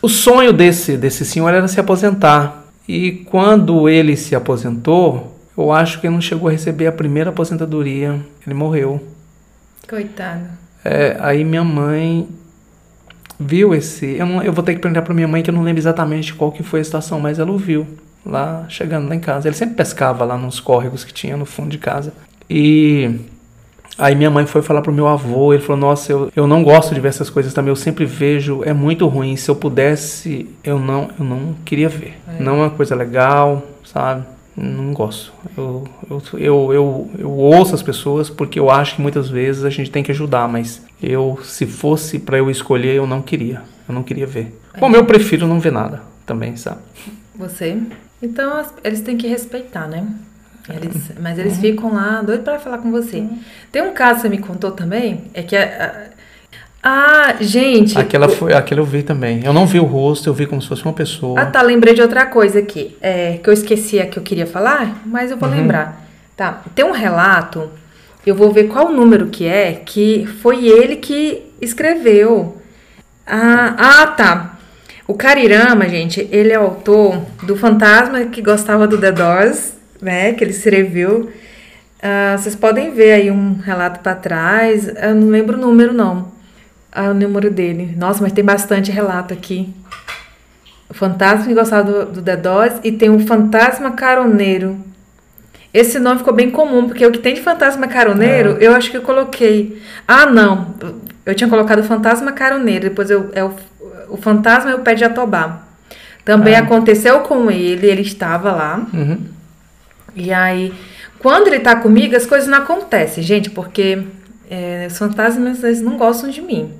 [0.00, 2.64] o sonho desse, desse senhor era se aposentar.
[2.88, 7.30] E quando ele se aposentou, eu acho que ele não chegou a receber a primeira
[7.30, 8.20] aposentadoria.
[8.46, 9.02] Ele morreu.
[9.88, 10.44] Coitado.
[10.84, 12.28] É, aí minha mãe
[13.38, 14.06] viu esse.
[14.16, 16.34] Eu, não, eu vou ter que perguntar para minha mãe que eu não lembro exatamente
[16.34, 17.86] qual que foi a situação, mas ela ouviu
[18.26, 19.48] lá chegando lá em casa.
[19.48, 22.12] Ele sempre pescava lá nos córregos que tinha no fundo de casa.
[22.50, 23.18] E
[23.96, 26.94] aí minha mãe foi falar pro meu avô, ele falou: "Nossa, eu, eu não gosto
[26.94, 29.36] de ver essas coisas também, eu sempre vejo, é muito ruim.
[29.36, 32.18] Se eu pudesse, eu não eu não queria ver.
[32.28, 32.42] É.
[32.42, 34.24] Não é uma coisa legal, sabe?
[34.56, 35.32] Não gosto.
[35.56, 39.70] Eu, eu, eu, eu, eu ouço as pessoas porque eu acho que muitas vezes a
[39.70, 43.62] gente tem que ajudar, mas eu, se fosse para eu escolher, eu não queria.
[43.86, 44.58] Eu não queria ver.
[44.72, 44.78] É.
[44.78, 46.78] Como eu prefiro não ver nada também, sabe?
[47.34, 47.76] Você?
[48.22, 50.06] Então eles têm que respeitar, né?
[50.68, 51.60] Eles, mas eles uhum.
[51.60, 53.18] ficam lá doidos para falar com você.
[53.18, 53.38] Uhum.
[53.70, 56.08] Tem um caso que você me contou também, é que a,
[56.88, 57.98] ah, gente.
[57.98, 59.44] Aquela, foi, aquela eu vi também.
[59.44, 61.40] Eu não vi o rosto, eu vi como se fosse uma pessoa.
[61.40, 61.60] Ah, tá.
[61.60, 62.96] Lembrei de outra coisa aqui.
[63.00, 65.56] É, que eu esqueci que eu queria falar, mas eu vou uhum.
[65.56, 66.00] lembrar.
[66.36, 66.62] Tá.
[66.76, 67.68] Tem um relato,
[68.24, 72.56] eu vou ver qual número que é, que foi ele que escreveu.
[73.26, 74.55] Ah, ah tá.
[75.06, 80.32] O Carirama, gente, ele é autor do Fantasma que gostava do The Doors, né?
[80.32, 81.30] Que ele escreveu.
[82.02, 84.88] Ah, vocês podem ver aí um relato para trás.
[84.88, 86.36] Eu não lembro o número, não
[87.04, 87.94] o número dele.
[87.96, 89.72] Nossa, mas tem bastante relato aqui.
[90.88, 94.78] O fantasma que gostava do, do The Doors e tem o fantasma caroneiro.
[95.74, 98.66] Esse nome ficou bem comum, porque o que tem de fantasma caroneiro, é.
[98.66, 99.82] eu acho que eu coloquei.
[100.08, 100.74] Ah, não.
[101.26, 103.52] Eu tinha colocado fantasma caroneiro, depois eu, é o,
[104.08, 105.64] o fantasma e o pé de atobá.
[106.24, 106.58] Também é.
[106.58, 108.86] aconteceu com ele, ele estava lá.
[108.94, 109.18] Uhum.
[110.14, 110.72] E aí,
[111.18, 114.04] quando ele tá comigo, as coisas não acontecem, gente, porque
[114.48, 116.72] é, os fantasmas eles não gostam de mim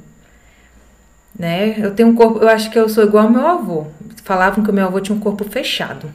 [1.39, 1.75] né?
[1.79, 3.87] Eu tenho um corpo, eu acho que eu sou igual ao meu avô.
[4.25, 6.13] Falavam que o meu avô tinha um corpo fechado.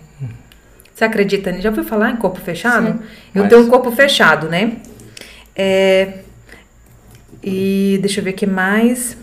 [0.93, 1.53] Você acredita?
[1.61, 2.87] Já ouviu falar em corpo fechado?
[2.87, 2.99] Sim,
[3.33, 3.49] eu mas...
[3.49, 4.77] tenho um corpo fechado, né?
[5.55, 6.19] É,
[7.43, 9.17] e deixa eu ver o que mais.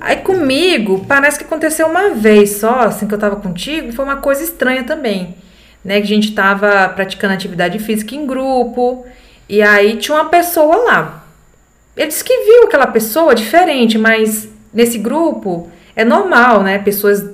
[0.00, 4.16] Aí comigo, parece que aconteceu uma vez só, assim que eu tava contigo, foi uma
[4.16, 5.36] coisa estranha também.
[5.84, 9.06] Né, que a gente tava praticando atividade física em grupo,
[9.48, 11.24] e aí tinha uma pessoa lá.
[11.96, 16.78] Ele disse que viu aquela pessoa diferente, mas nesse grupo é normal, né?
[16.78, 17.24] Pessoas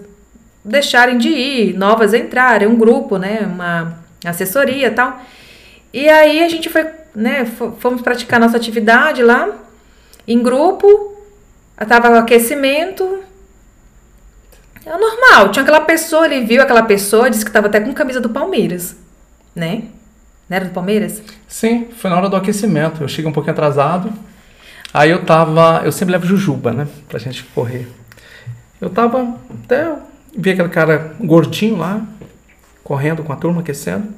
[0.64, 3.40] deixarem de ir, novas entrarem, um grupo, né?
[3.40, 5.20] Uma assessoria e tal.
[5.92, 7.44] E aí a gente foi, né?
[7.78, 9.48] Fomos praticar nossa atividade lá,
[10.26, 11.16] em grupo,
[11.88, 13.20] tava o aquecimento.
[14.84, 18.20] É normal, tinha aquela pessoa, ele viu aquela pessoa, disse que tava até com camisa
[18.20, 18.96] do Palmeiras,
[19.54, 19.84] né?
[20.48, 21.22] Não era do Palmeiras?
[21.46, 23.02] Sim, foi na hora do aquecimento.
[23.02, 24.12] Eu cheguei um pouquinho atrasado.
[24.92, 27.88] Aí eu tava, eu sempre levo jujuba, né, pra gente correr.
[28.80, 29.94] Eu tava até
[30.36, 32.02] vi aquele cara gordinho lá
[32.82, 34.08] correndo com a turma aquecendo.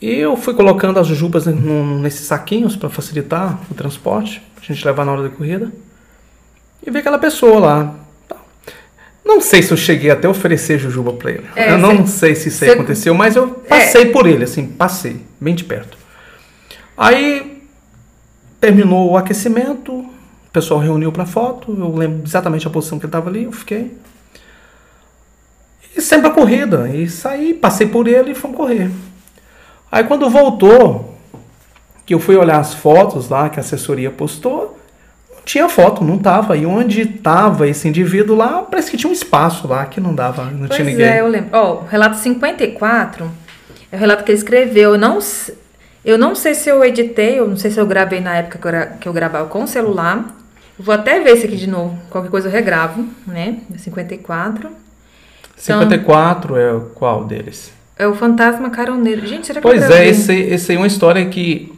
[0.00, 5.04] E eu fui colocando as jujubas nesses saquinhos para facilitar o transporte, a gente levar
[5.04, 5.72] na hora da corrida.
[6.86, 7.94] E vi aquela pessoa lá.
[9.24, 11.46] Não sei se eu cheguei até a oferecer jujuba para ele.
[11.54, 14.06] É, eu não sei se isso aconteceu, mas eu passei é.
[14.06, 15.98] por ele, assim, passei, bem de perto.
[16.96, 17.58] Aí
[18.60, 23.08] Terminou o aquecimento, o pessoal reuniu para foto, eu lembro exatamente a posição que ele
[23.08, 23.96] estava ali, eu fiquei.
[25.96, 28.90] E sempre a corrida, e saí, passei por ele e fomos correr.
[29.90, 31.14] Aí quando voltou,
[32.04, 34.78] que eu fui olhar as fotos lá que a assessoria postou,
[35.34, 36.56] não tinha foto, não tava.
[36.56, 40.44] E onde tava esse indivíduo lá, parece que tinha um espaço lá que não dava,
[40.44, 41.06] não pois tinha ninguém.
[41.06, 41.50] É, eu lembro.
[41.52, 43.30] Ó, oh, o relato 54
[43.90, 44.92] é o relato que ele escreveu.
[44.92, 45.20] Eu não
[46.04, 48.66] eu não sei se eu editei, eu não sei se eu gravei na época que
[48.66, 50.34] eu, que eu gravava com o celular.
[50.78, 51.98] Vou até ver esse aqui de novo.
[52.08, 53.58] Qualquer coisa eu regravo, né?
[53.76, 54.70] 54.
[55.56, 57.72] 54 então, é qual deles?
[57.98, 59.26] É o Fantasma Caroneiro.
[59.26, 61.72] Gente, será que Pois é, esse, esse aí é uma história que.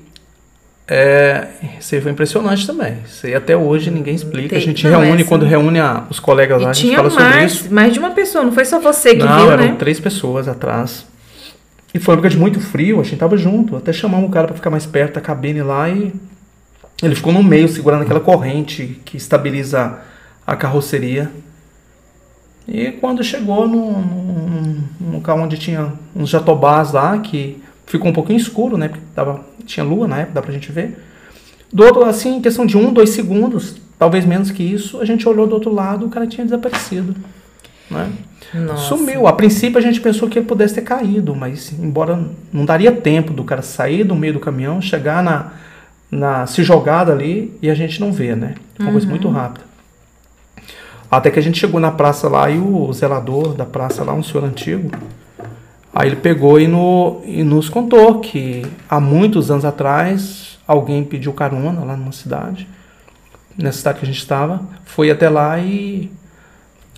[0.87, 1.47] É,
[1.79, 2.99] esse aí foi impressionante também.
[3.07, 4.51] Isso aí até hoje ninguém explica.
[4.51, 5.29] Tem, a gente não, reúne, essa...
[5.29, 7.75] quando reúne a, os colegas lá, a gente fala mais, sobre isso.
[7.75, 9.77] mais de uma pessoa, não foi só você que não, viu, eram né?
[9.79, 11.07] três pessoas atrás.
[11.95, 13.77] E foi uma época de muito frio, a gente tava junto.
[13.77, 16.13] Até chamamos o cara para ficar mais perto da cabine lá e
[17.03, 19.99] ele ficou no meio segurando aquela corrente que estabiliza
[20.47, 21.31] a carroceria.
[22.67, 28.15] E quando chegou no, no, no local onde tinha uns jatobás lá, que ficou um
[28.15, 28.89] pouquinho escuro, né?
[28.89, 30.99] Porque tava, tinha lua na época, dá pra gente ver.
[31.73, 35.29] Do outro, assim, em questão de um, dois segundos, talvez menos que isso, a gente
[35.29, 37.15] olhou do outro lado, o cara tinha desaparecido.
[37.91, 38.13] Né?
[38.77, 39.27] Sumiu.
[39.27, 42.19] A princípio a gente pensou que ele pudesse ter caído, mas embora
[42.53, 45.53] não daria tempo do cara sair do meio do caminhão, chegar na,
[46.11, 48.55] na se jogar ali e a gente não vê, né?
[48.75, 48.93] Foi uma uhum.
[48.93, 49.35] coisa muito uhum.
[49.35, 49.70] rápida.
[51.11, 54.23] Até que a gente chegou na praça lá e o zelador da praça lá, um
[54.23, 54.91] senhor antigo,
[55.93, 61.33] aí ele pegou e, no, e nos contou que há muitos anos atrás alguém pediu
[61.33, 62.69] carona lá numa cidade,
[63.59, 66.11] nessa cidade que a gente estava, foi até lá e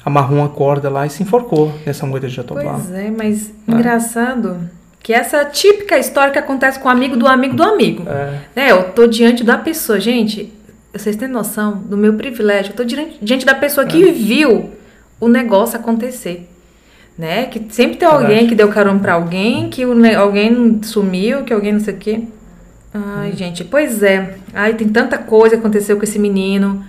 [0.05, 2.75] amarrou uma corda lá e se enforcou nessa moita de jatobá.
[2.75, 3.73] Pois é, mas é.
[3.73, 4.69] engraçado
[5.03, 8.05] que essa típica história que acontece com o amigo do amigo do amigo.
[8.09, 8.41] É.
[8.55, 8.71] Né?
[8.71, 10.53] Eu tô diante da pessoa, gente,
[10.93, 14.13] vocês têm noção do meu privilégio, eu tô diante, diante da pessoa que é.
[14.13, 14.71] viu
[15.19, 16.49] o negócio acontecer.
[17.17, 17.47] Né?
[17.47, 18.49] Que sempre tem alguém Verdade.
[18.49, 22.23] que deu carona para alguém, que o, alguém sumiu, que alguém não sei o quê.
[22.93, 23.37] Ai, hum.
[23.37, 24.37] gente, pois é.
[24.53, 26.85] Ai, tem tanta coisa que aconteceu com esse menino.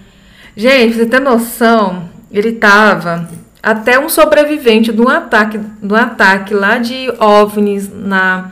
[0.55, 2.09] Gente, você tem noção?
[2.31, 3.29] Ele tava
[3.61, 8.51] até um sobrevivente de um ataque, de um ataque lá de OVNIs na,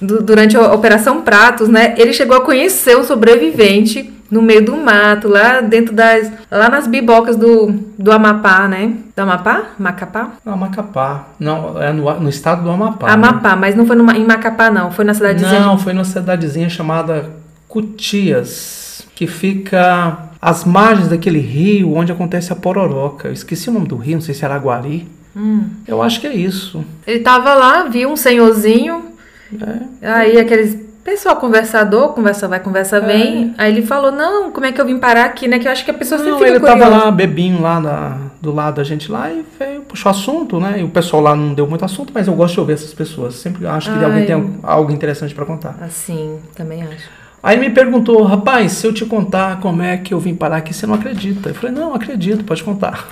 [0.00, 1.94] do, durante a Operação Pratos, né?
[1.98, 6.30] Ele chegou a conhecer um sobrevivente no meio do mato, lá dentro das.
[6.50, 8.94] lá nas bibocas do, do Amapá, né?
[9.14, 9.70] Do Amapá?
[9.78, 10.32] Macapá?
[10.44, 11.28] Não, Macapá.
[11.38, 13.10] Não, é no, no estado do Amapá.
[13.10, 13.56] Amapá, né?
[13.60, 14.90] mas não foi em Macapá, não.
[14.90, 15.60] Foi na cidadezinha.
[15.60, 17.30] Não, foi numa cidadezinha chamada
[17.68, 23.28] Cutias, que fica às margens daquele rio onde acontece a pororoca.
[23.28, 25.08] Eu esqueci o nome do rio, não sei se era Aguari.
[25.36, 25.68] Hum.
[25.86, 26.84] Eu acho que é isso.
[27.06, 29.04] Ele tava lá, viu um senhorzinho.
[30.02, 30.08] É.
[30.08, 33.54] Aí aqueles Pessoal conversador, conversa vai, conversa vem.
[33.56, 33.62] É.
[33.62, 35.60] Aí ele falou: Não, como é que eu vim parar aqui, né?
[35.60, 38.18] Que eu acho que a pessoa não, sempre fica Ele tava lá, bebinho lá na,
[38.42, 40.80] do lado da gente lá e veio, puxou assunto, né?
[40.80, 43.36] E o pessoal lá não deu muito assunto, mas eu gosto de ouvir essas pessoas.
[43.36, 44.04] Sempre acho que Ai.
[44.04, 45.76] alguém tem algo interessante para contar.
[45.80, 47.08] Assim, também acho.
[47.40, 50.74] Aí me perguntou, rapaz, se eu te contar como é que eu vim parar aqui,
[50.74, 51.50] você não acredita?
[51.50, 53.06] Eu falei, não, acredito, pode contar.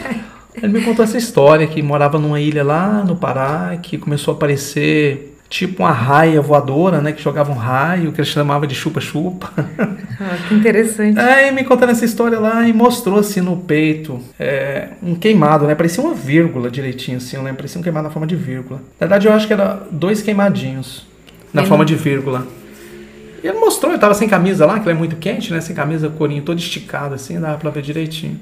[0.56, 4.34] ele me contou essa história que morava numa ilha lá no Pará, que começou a
[4.34, 7.12] aparecer tipo uma raia voadora, né?
[7.12, 9.52] Que jogava um raio, que ele chamava de chupa-chupa.
[9.56, 11.18] Ah, que interessante.
[11.18, 15.74] Aí me contando essa história lá e mostrou assim no peito é, um queimado, né?
[15.74, 17.58] Parecia uma vírgula direitinho, assim, eu lembro.
[17.58, 18.80] Parecia um queimado na forma de vírgula.
[18.98, 21.06] Na verdade, eu acho que era dois queimadinhos
[21.52, 22.46] na forma de vírgula.
[23.42, 25.60] E ele mostrou, eu tava sem camisa lá, que é muito quente, né?
[25.60, 28.40] Sem camisa, corinho todo esticado, assim, dava pra ver direitinho.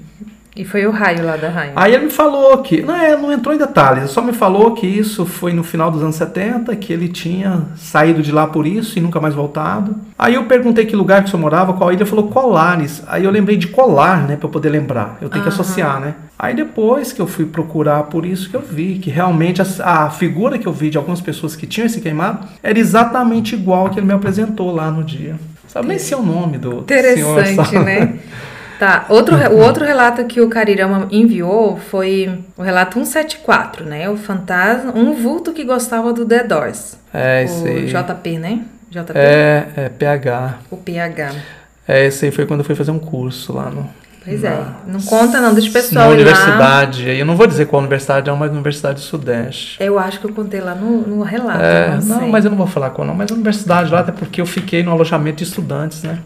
[0.55, 1.73] E foi o raio lá da raia.
[1.75, 2.83] Aí ele me falou que.
[2.83, 6.03] Não, é, não entrou em detalhes, só me falou que isso foi no final dos
[6.03, 9.97] anos 70, que ele tinha saído de lá por isso e nunca mais voltado.
[10.19, 13.03] Aí eu perguntei que lugar que o senhor morava, qual ilha, ele falou Colares.
[13.07, 15.17] Aí eu lembrei de colar, né, pra eu poder lembrar.
[15.23, 16.15] Eu tenho que associar, né?
[16.39, 20.11] Aí depois que eu fui procurar por isso que eu vi que realmente a, a,
[20.11, 23.99] figura que eu vi de algumas pessoas que tinham esse queimado era exatamente igual que
[23.99, 25.37] ele me apresentou lá no dia.
[25.69, 28.19] Sabe nem se é o nome do Interessante, senhor, né?
[28.83, 34.11] Tá, outro, o outro relato que o Carirama enviou foi o relato 174, né?
[34.11, 36.97] O fantasma, um vulto que gostava do The Doors.
[37.15, 37.87] É, isso aí.
[37.87, 38.63] JP, né?
[38.91, 39.13] JP?
[39.15, 40.59] É, é PH.
[40.69, 41.31] O PH.
[41.87, 43.89] É, esse aí foi quando eu fui fazer um curso lá no...
[44.25, 47.13] Pois é, não conta não, deixa o pessoal Na universidade, lá.
[47.13, 49.77] eu não vou dizer qual universidade é, mas universidade do Sudeste.
[49.81, 51.63] Eu acho que eu contei lá no, no relato.
[51.63, 54.11] É, não, não mas eu não vou falar qual não, mas a universidade lá, até
[54.11, 56.19] porque eu fiquei no alojamento de estudantes, né?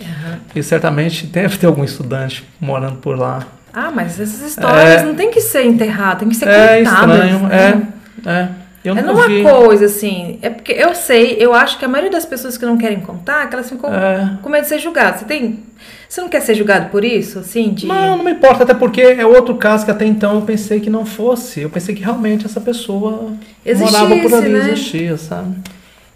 [0.00, 0.38] Uhum.
[0.54, 3.46] E certamente deve ter algum estudante morando por lá.
[3.72, 7.16] Ah, mas essas histórias é, não tem que ser enterradas, tem que ser é contadas.
[7.16, 7.82] Estranho, né?
[7.86, 8.48] É é.
[8.82, 9.42] Eu é numa vi.
[9.42, 10.38] coisa, assim.
[10.40, 13.46] É porque eu sei, eu acho que a maioria das pessoas que não querem contar,
[13.46, 14.38] que elas ficam é.
[14.40, 15.20] com medo de ser julgadas.
[15.20, 15.60] Você tem.
[16.08, 17.70] Você não quer ser julgado por isso, assim?
[17.72, 17.86] De...
[17.86, 20.88] Não, não me importa, até porque é outro caso que até então eu pensei que
[20.88, 21.60] não fosse.
[21.60, 23.32] Eu pensei que realmente essa pessoa
[23.64, 24.58] Existisse, morava por ali, né?
[24.70, 25.56] existia, sabe?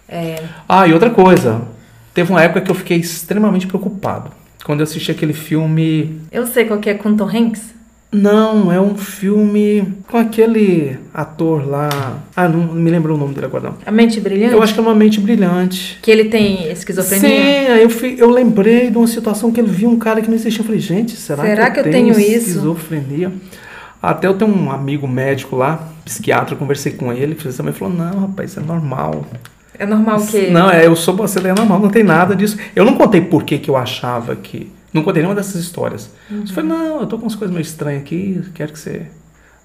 [0.09, 0.43] É.
[0.67, 1.61] Ah, e outra coisa.
[2.15, 4.31] Teve uma época que eu fiquei extremamente preocupado.
[4.63, 6.21] Quando eu assisti aquele filme.
[6.31, 7.75] Eu sei qual que é com Tom Hanks?
[8.09, 11.89] Não, é um filme com aquele ator lá.
[12.33, 13.77] Ah, não me lembro o nome dele agora não.
[13.85, 14.53] A Mente Brilhante?
[14.53, 15.99] Eu acho que é uma mente brilhante.
[16.01, 17.29] Que ele tem esquizofrenia?
[17.29, 20.29] Sim, aí eu, fui, eu lembrei de uma situação que ele viu um cara que
[20.29, 20.61] não existia.
[20.61, 23.33] Eu falei, gente, será, será que, eu, que eu tenho, tenho esquizofrenia?
[24.01, 28.21] Até eu tenho um amigo médico lá, psiquiatra, conversei com ele, ele também falou, não,
[28.21, 29.25] rapaz, isso é normal.
[29.77, 30.47] É normal que.
[30.49, 32.57] Não, é, eu sou você é normal, não tem nada disso.
[32.75, 34.71] Eu não contei por que, que eu achava que.
[34.93, 36.09] Não contei nenhuma dessas histórias.
[36.31, 36.45] Uhum.
[36.45, 39.07] Você falou, não, eu tô com umas coisas meio estranhas aqui, quero que você.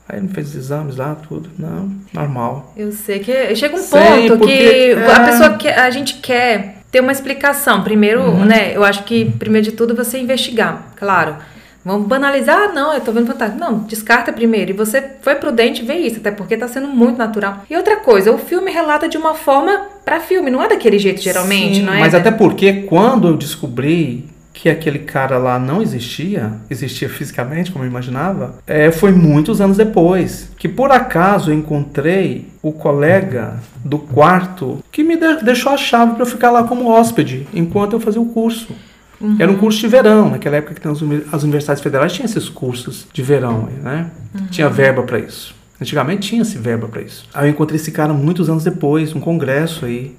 [0.08, 1.50] Aí ele fez os exames lá, tudo.
[1.56, 2.72] Não, normal.
[2.76, 5.12] Eu sei que chega um Sei, ponto porque, que é...
[5.12, 7.84] a pessoa que a gente quer ter uma explicação.
[7.84, 8.44] Primeiro, uhum.
[8.44, 8.76] né?
[8.76, 11.36] Eu acho que primeiro de tudo você investigar, claro.
[11.84, 12.70] Vamos banalizar?
[12.70, 13.56] Ah, não, eu tô vendo fantasma.
[13.56, 14.70] Não, descarta primeiro.
[14.70, 17.64] E você foi prudente ver isso, até porque tá sendo muito natural.
[17.70, 21.20] E outra coisa, o filme relata de uma forma para filme, não é daquele jeito
[21.20, 22.00] geralmente, Sim, não é?
[22.00, 27.82] Mas até porque quando eu descobri que aquele cara lá não existia, existia fisicamente, como
[27.82, 30.50] eu imaginava, é, foi muitos anos depois.
[30.58, 36.22] Que por acaso eu encontrei o colega do quarto que me deixou a chave para
[36.22, 38.74] eu ficar lá como hóspede enquanto eu fazia o curso.
[39.20, 39.36] Uhum.
[39.38, 43.22] Era um curso de verão, naquela época que as universidades federais tinham esses cursos de
[43.22, 44.10] verão, né?
[44.34, 44.46] Uhum.
[44.46, 45.54] Tinha verba para isso.
[45.80, 47.26] Antigamente tinha-se verba para isso.
[47.32, 50.16] Aí eu encontrei esse cara muitos anos depois, um congresso aí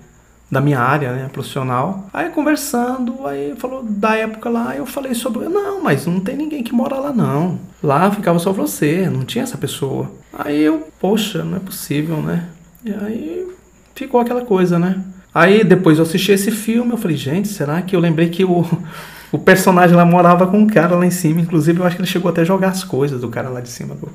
[0.50, 2.10] da minha área, né, profissional.
[2.12, 6.62] Aí conversando, aí falou da época lá, eu falei sobre, não, mas não tem ninguém
[6.62, 7.58] que mora lá não.
[7.82, 10.12] Lá ficava só você, não tinha essa pessoa.
[10.34, 12.50] Aí eu, poxa, não é possível, né?
[12.84, 13.48] E aí
[13.96, 15.02] ficou aquela coisa, né?
[15.34, 18.66] Aí depois eu assisti esse filme, eu falei, gente, será que eu lembrei que o,
[19.32, 21.40] o personagem lá morava com um cara lá em cima?
[21.40, 23.70] Inclusive, eu acho que ele chegou até a jogar as coisas do cara lá de
[23.70, 24.10] cima do,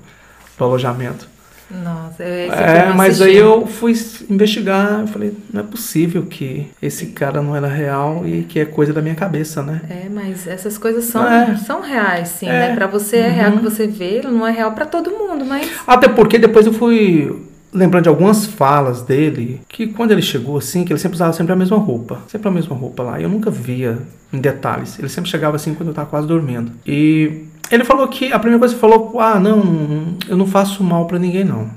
[0.58, 1.36] do alojamento.
[1.68, 3.92] Nossa, é, mas aí eu fui
[4.30, 8.64] investigar, eu falei, não é possível que esse cara não era real e que é
[8.64, 9.80] coisa da minha cabeça, né?
[9.90, 11.56] É, mas essas coisas são, é.
[11.56, 12.68] são reais, sim, é.
[12.68, 12.74] né?
[12.76, 13.58] Pra você é real uhum.
[13.58, 15.68] que você vê, não é real para todo mundo, mas...
[15.84, 17.34] Até porque depois eu fui
[17.76, 21.52] lembrando de algumas falas dele, que quando ele chegou assim, que ele sempre usava sempre
[21.52, 23.20] a mesma roupa, sempre a mesma roupa lá.
[23.20, 23.98] Eu nunca via
[24.32, 24.98] em detalhes.
[24.98, 26.72] Ele sempre chegava assim quando eu tava quase dormindo.
[26.86, 31.06] E ele falou que a primeira coisa que falou, ah, não, eu não faço mal
[31.06, 31.70] para ninguém não.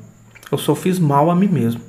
[0.51, 1.81] Eu só fiz mal a mim mesmo.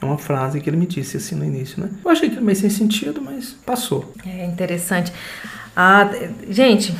[0.00, 1.90] É uma frase que ele me disse assim no início, né?
[2.04, 4.12] Eu achei que meio sem sentido, mas passou.
[4.24, 5.12] É interessante.
[5.74, 6.08] Ah,
[6.48, 6.94] gente,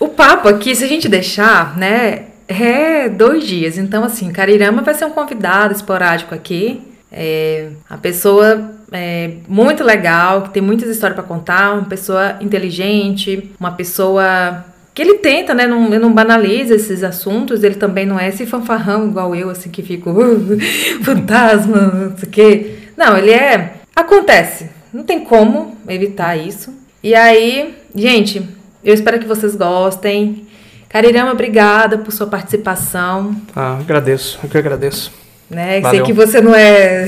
[0.00, 3.78] o papo aqui, se a gente deixar, né, é dois dias.
[3.78, 6.82] Então, assim, Carirama vai ser um convidado esporádico aqui.
[7.10, 13.52] É, a pessoa é muito legal, que tem muitas histórias para contar, uma pessoa inteligente,
[13.58, 15.66] uma pessoa que ele tenta, né?
[15.66, 19.82] Não, não banaliza esses assuntos, ele também não é esse fanfarrão igual eu, assim, que
[19.82, 20.14] fico
[21.02, 22.74] fantasma, não sei o quê.
[22.96, 23.74] Não, ele é.
[23.94, 24.70] Acontece.
[24.92, 26.72] Não tem como evitar isso.
[27.02, 28.48] E aí, gente,
[28.84, 30.46] eu espero que vocês gostem.
[30.94, 33.34] Carirama, obrigada por sua participação.
[33.56, 35.12] Ah, agradeço, eu que agradeço.
[35.50, 35.82] Né?
[35.90, 37.04] Sei que você não é.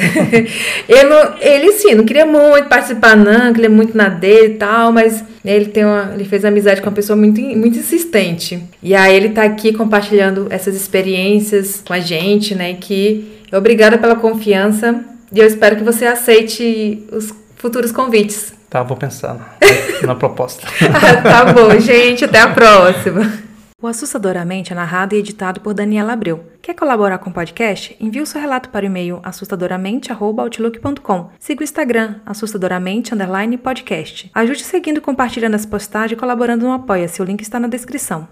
[0.88, 4.56] ele, ele sim, não queria muito participar, não, que ele é muito na dele e
[4.56, 8.60] tal, mas ele, tem uma, ele fez amizade com uma pessoa muito, muito insistente.
[8.82, 12.74] E aí ele tá aqui compartilhando essas experiências com a gente, né?
[12.74, 15.00] Que obrigada pela confiança
[15.32, 18.52] e eu espero que você aceite os futuros convites.
[18.68, 19.56] Tá, vou pensar
[20.02, 20.66] na proposta.
[20.92, 22.24] ah, tá bom, gente.
[22.24, 23.46] Até a próxima.
[23.86, 26.44] O Assustadoramente é narrado e editado por Daniela Abreu.
[26.60, 27.96] Quer colaborar com o podcast?
[28.00, 31.30] Envie o seu relato para o e-mail assustadoramente.outlook.com.
[31.38, 33.14] Siga o Instagram, assustadoramente
[33.56, 34.28] podcast.
[34.34, 37.22] Ajude seguindo, compartilhando as postagens e colaborando no Apoia-se.
[37.22, 38.24] O link está na descrição.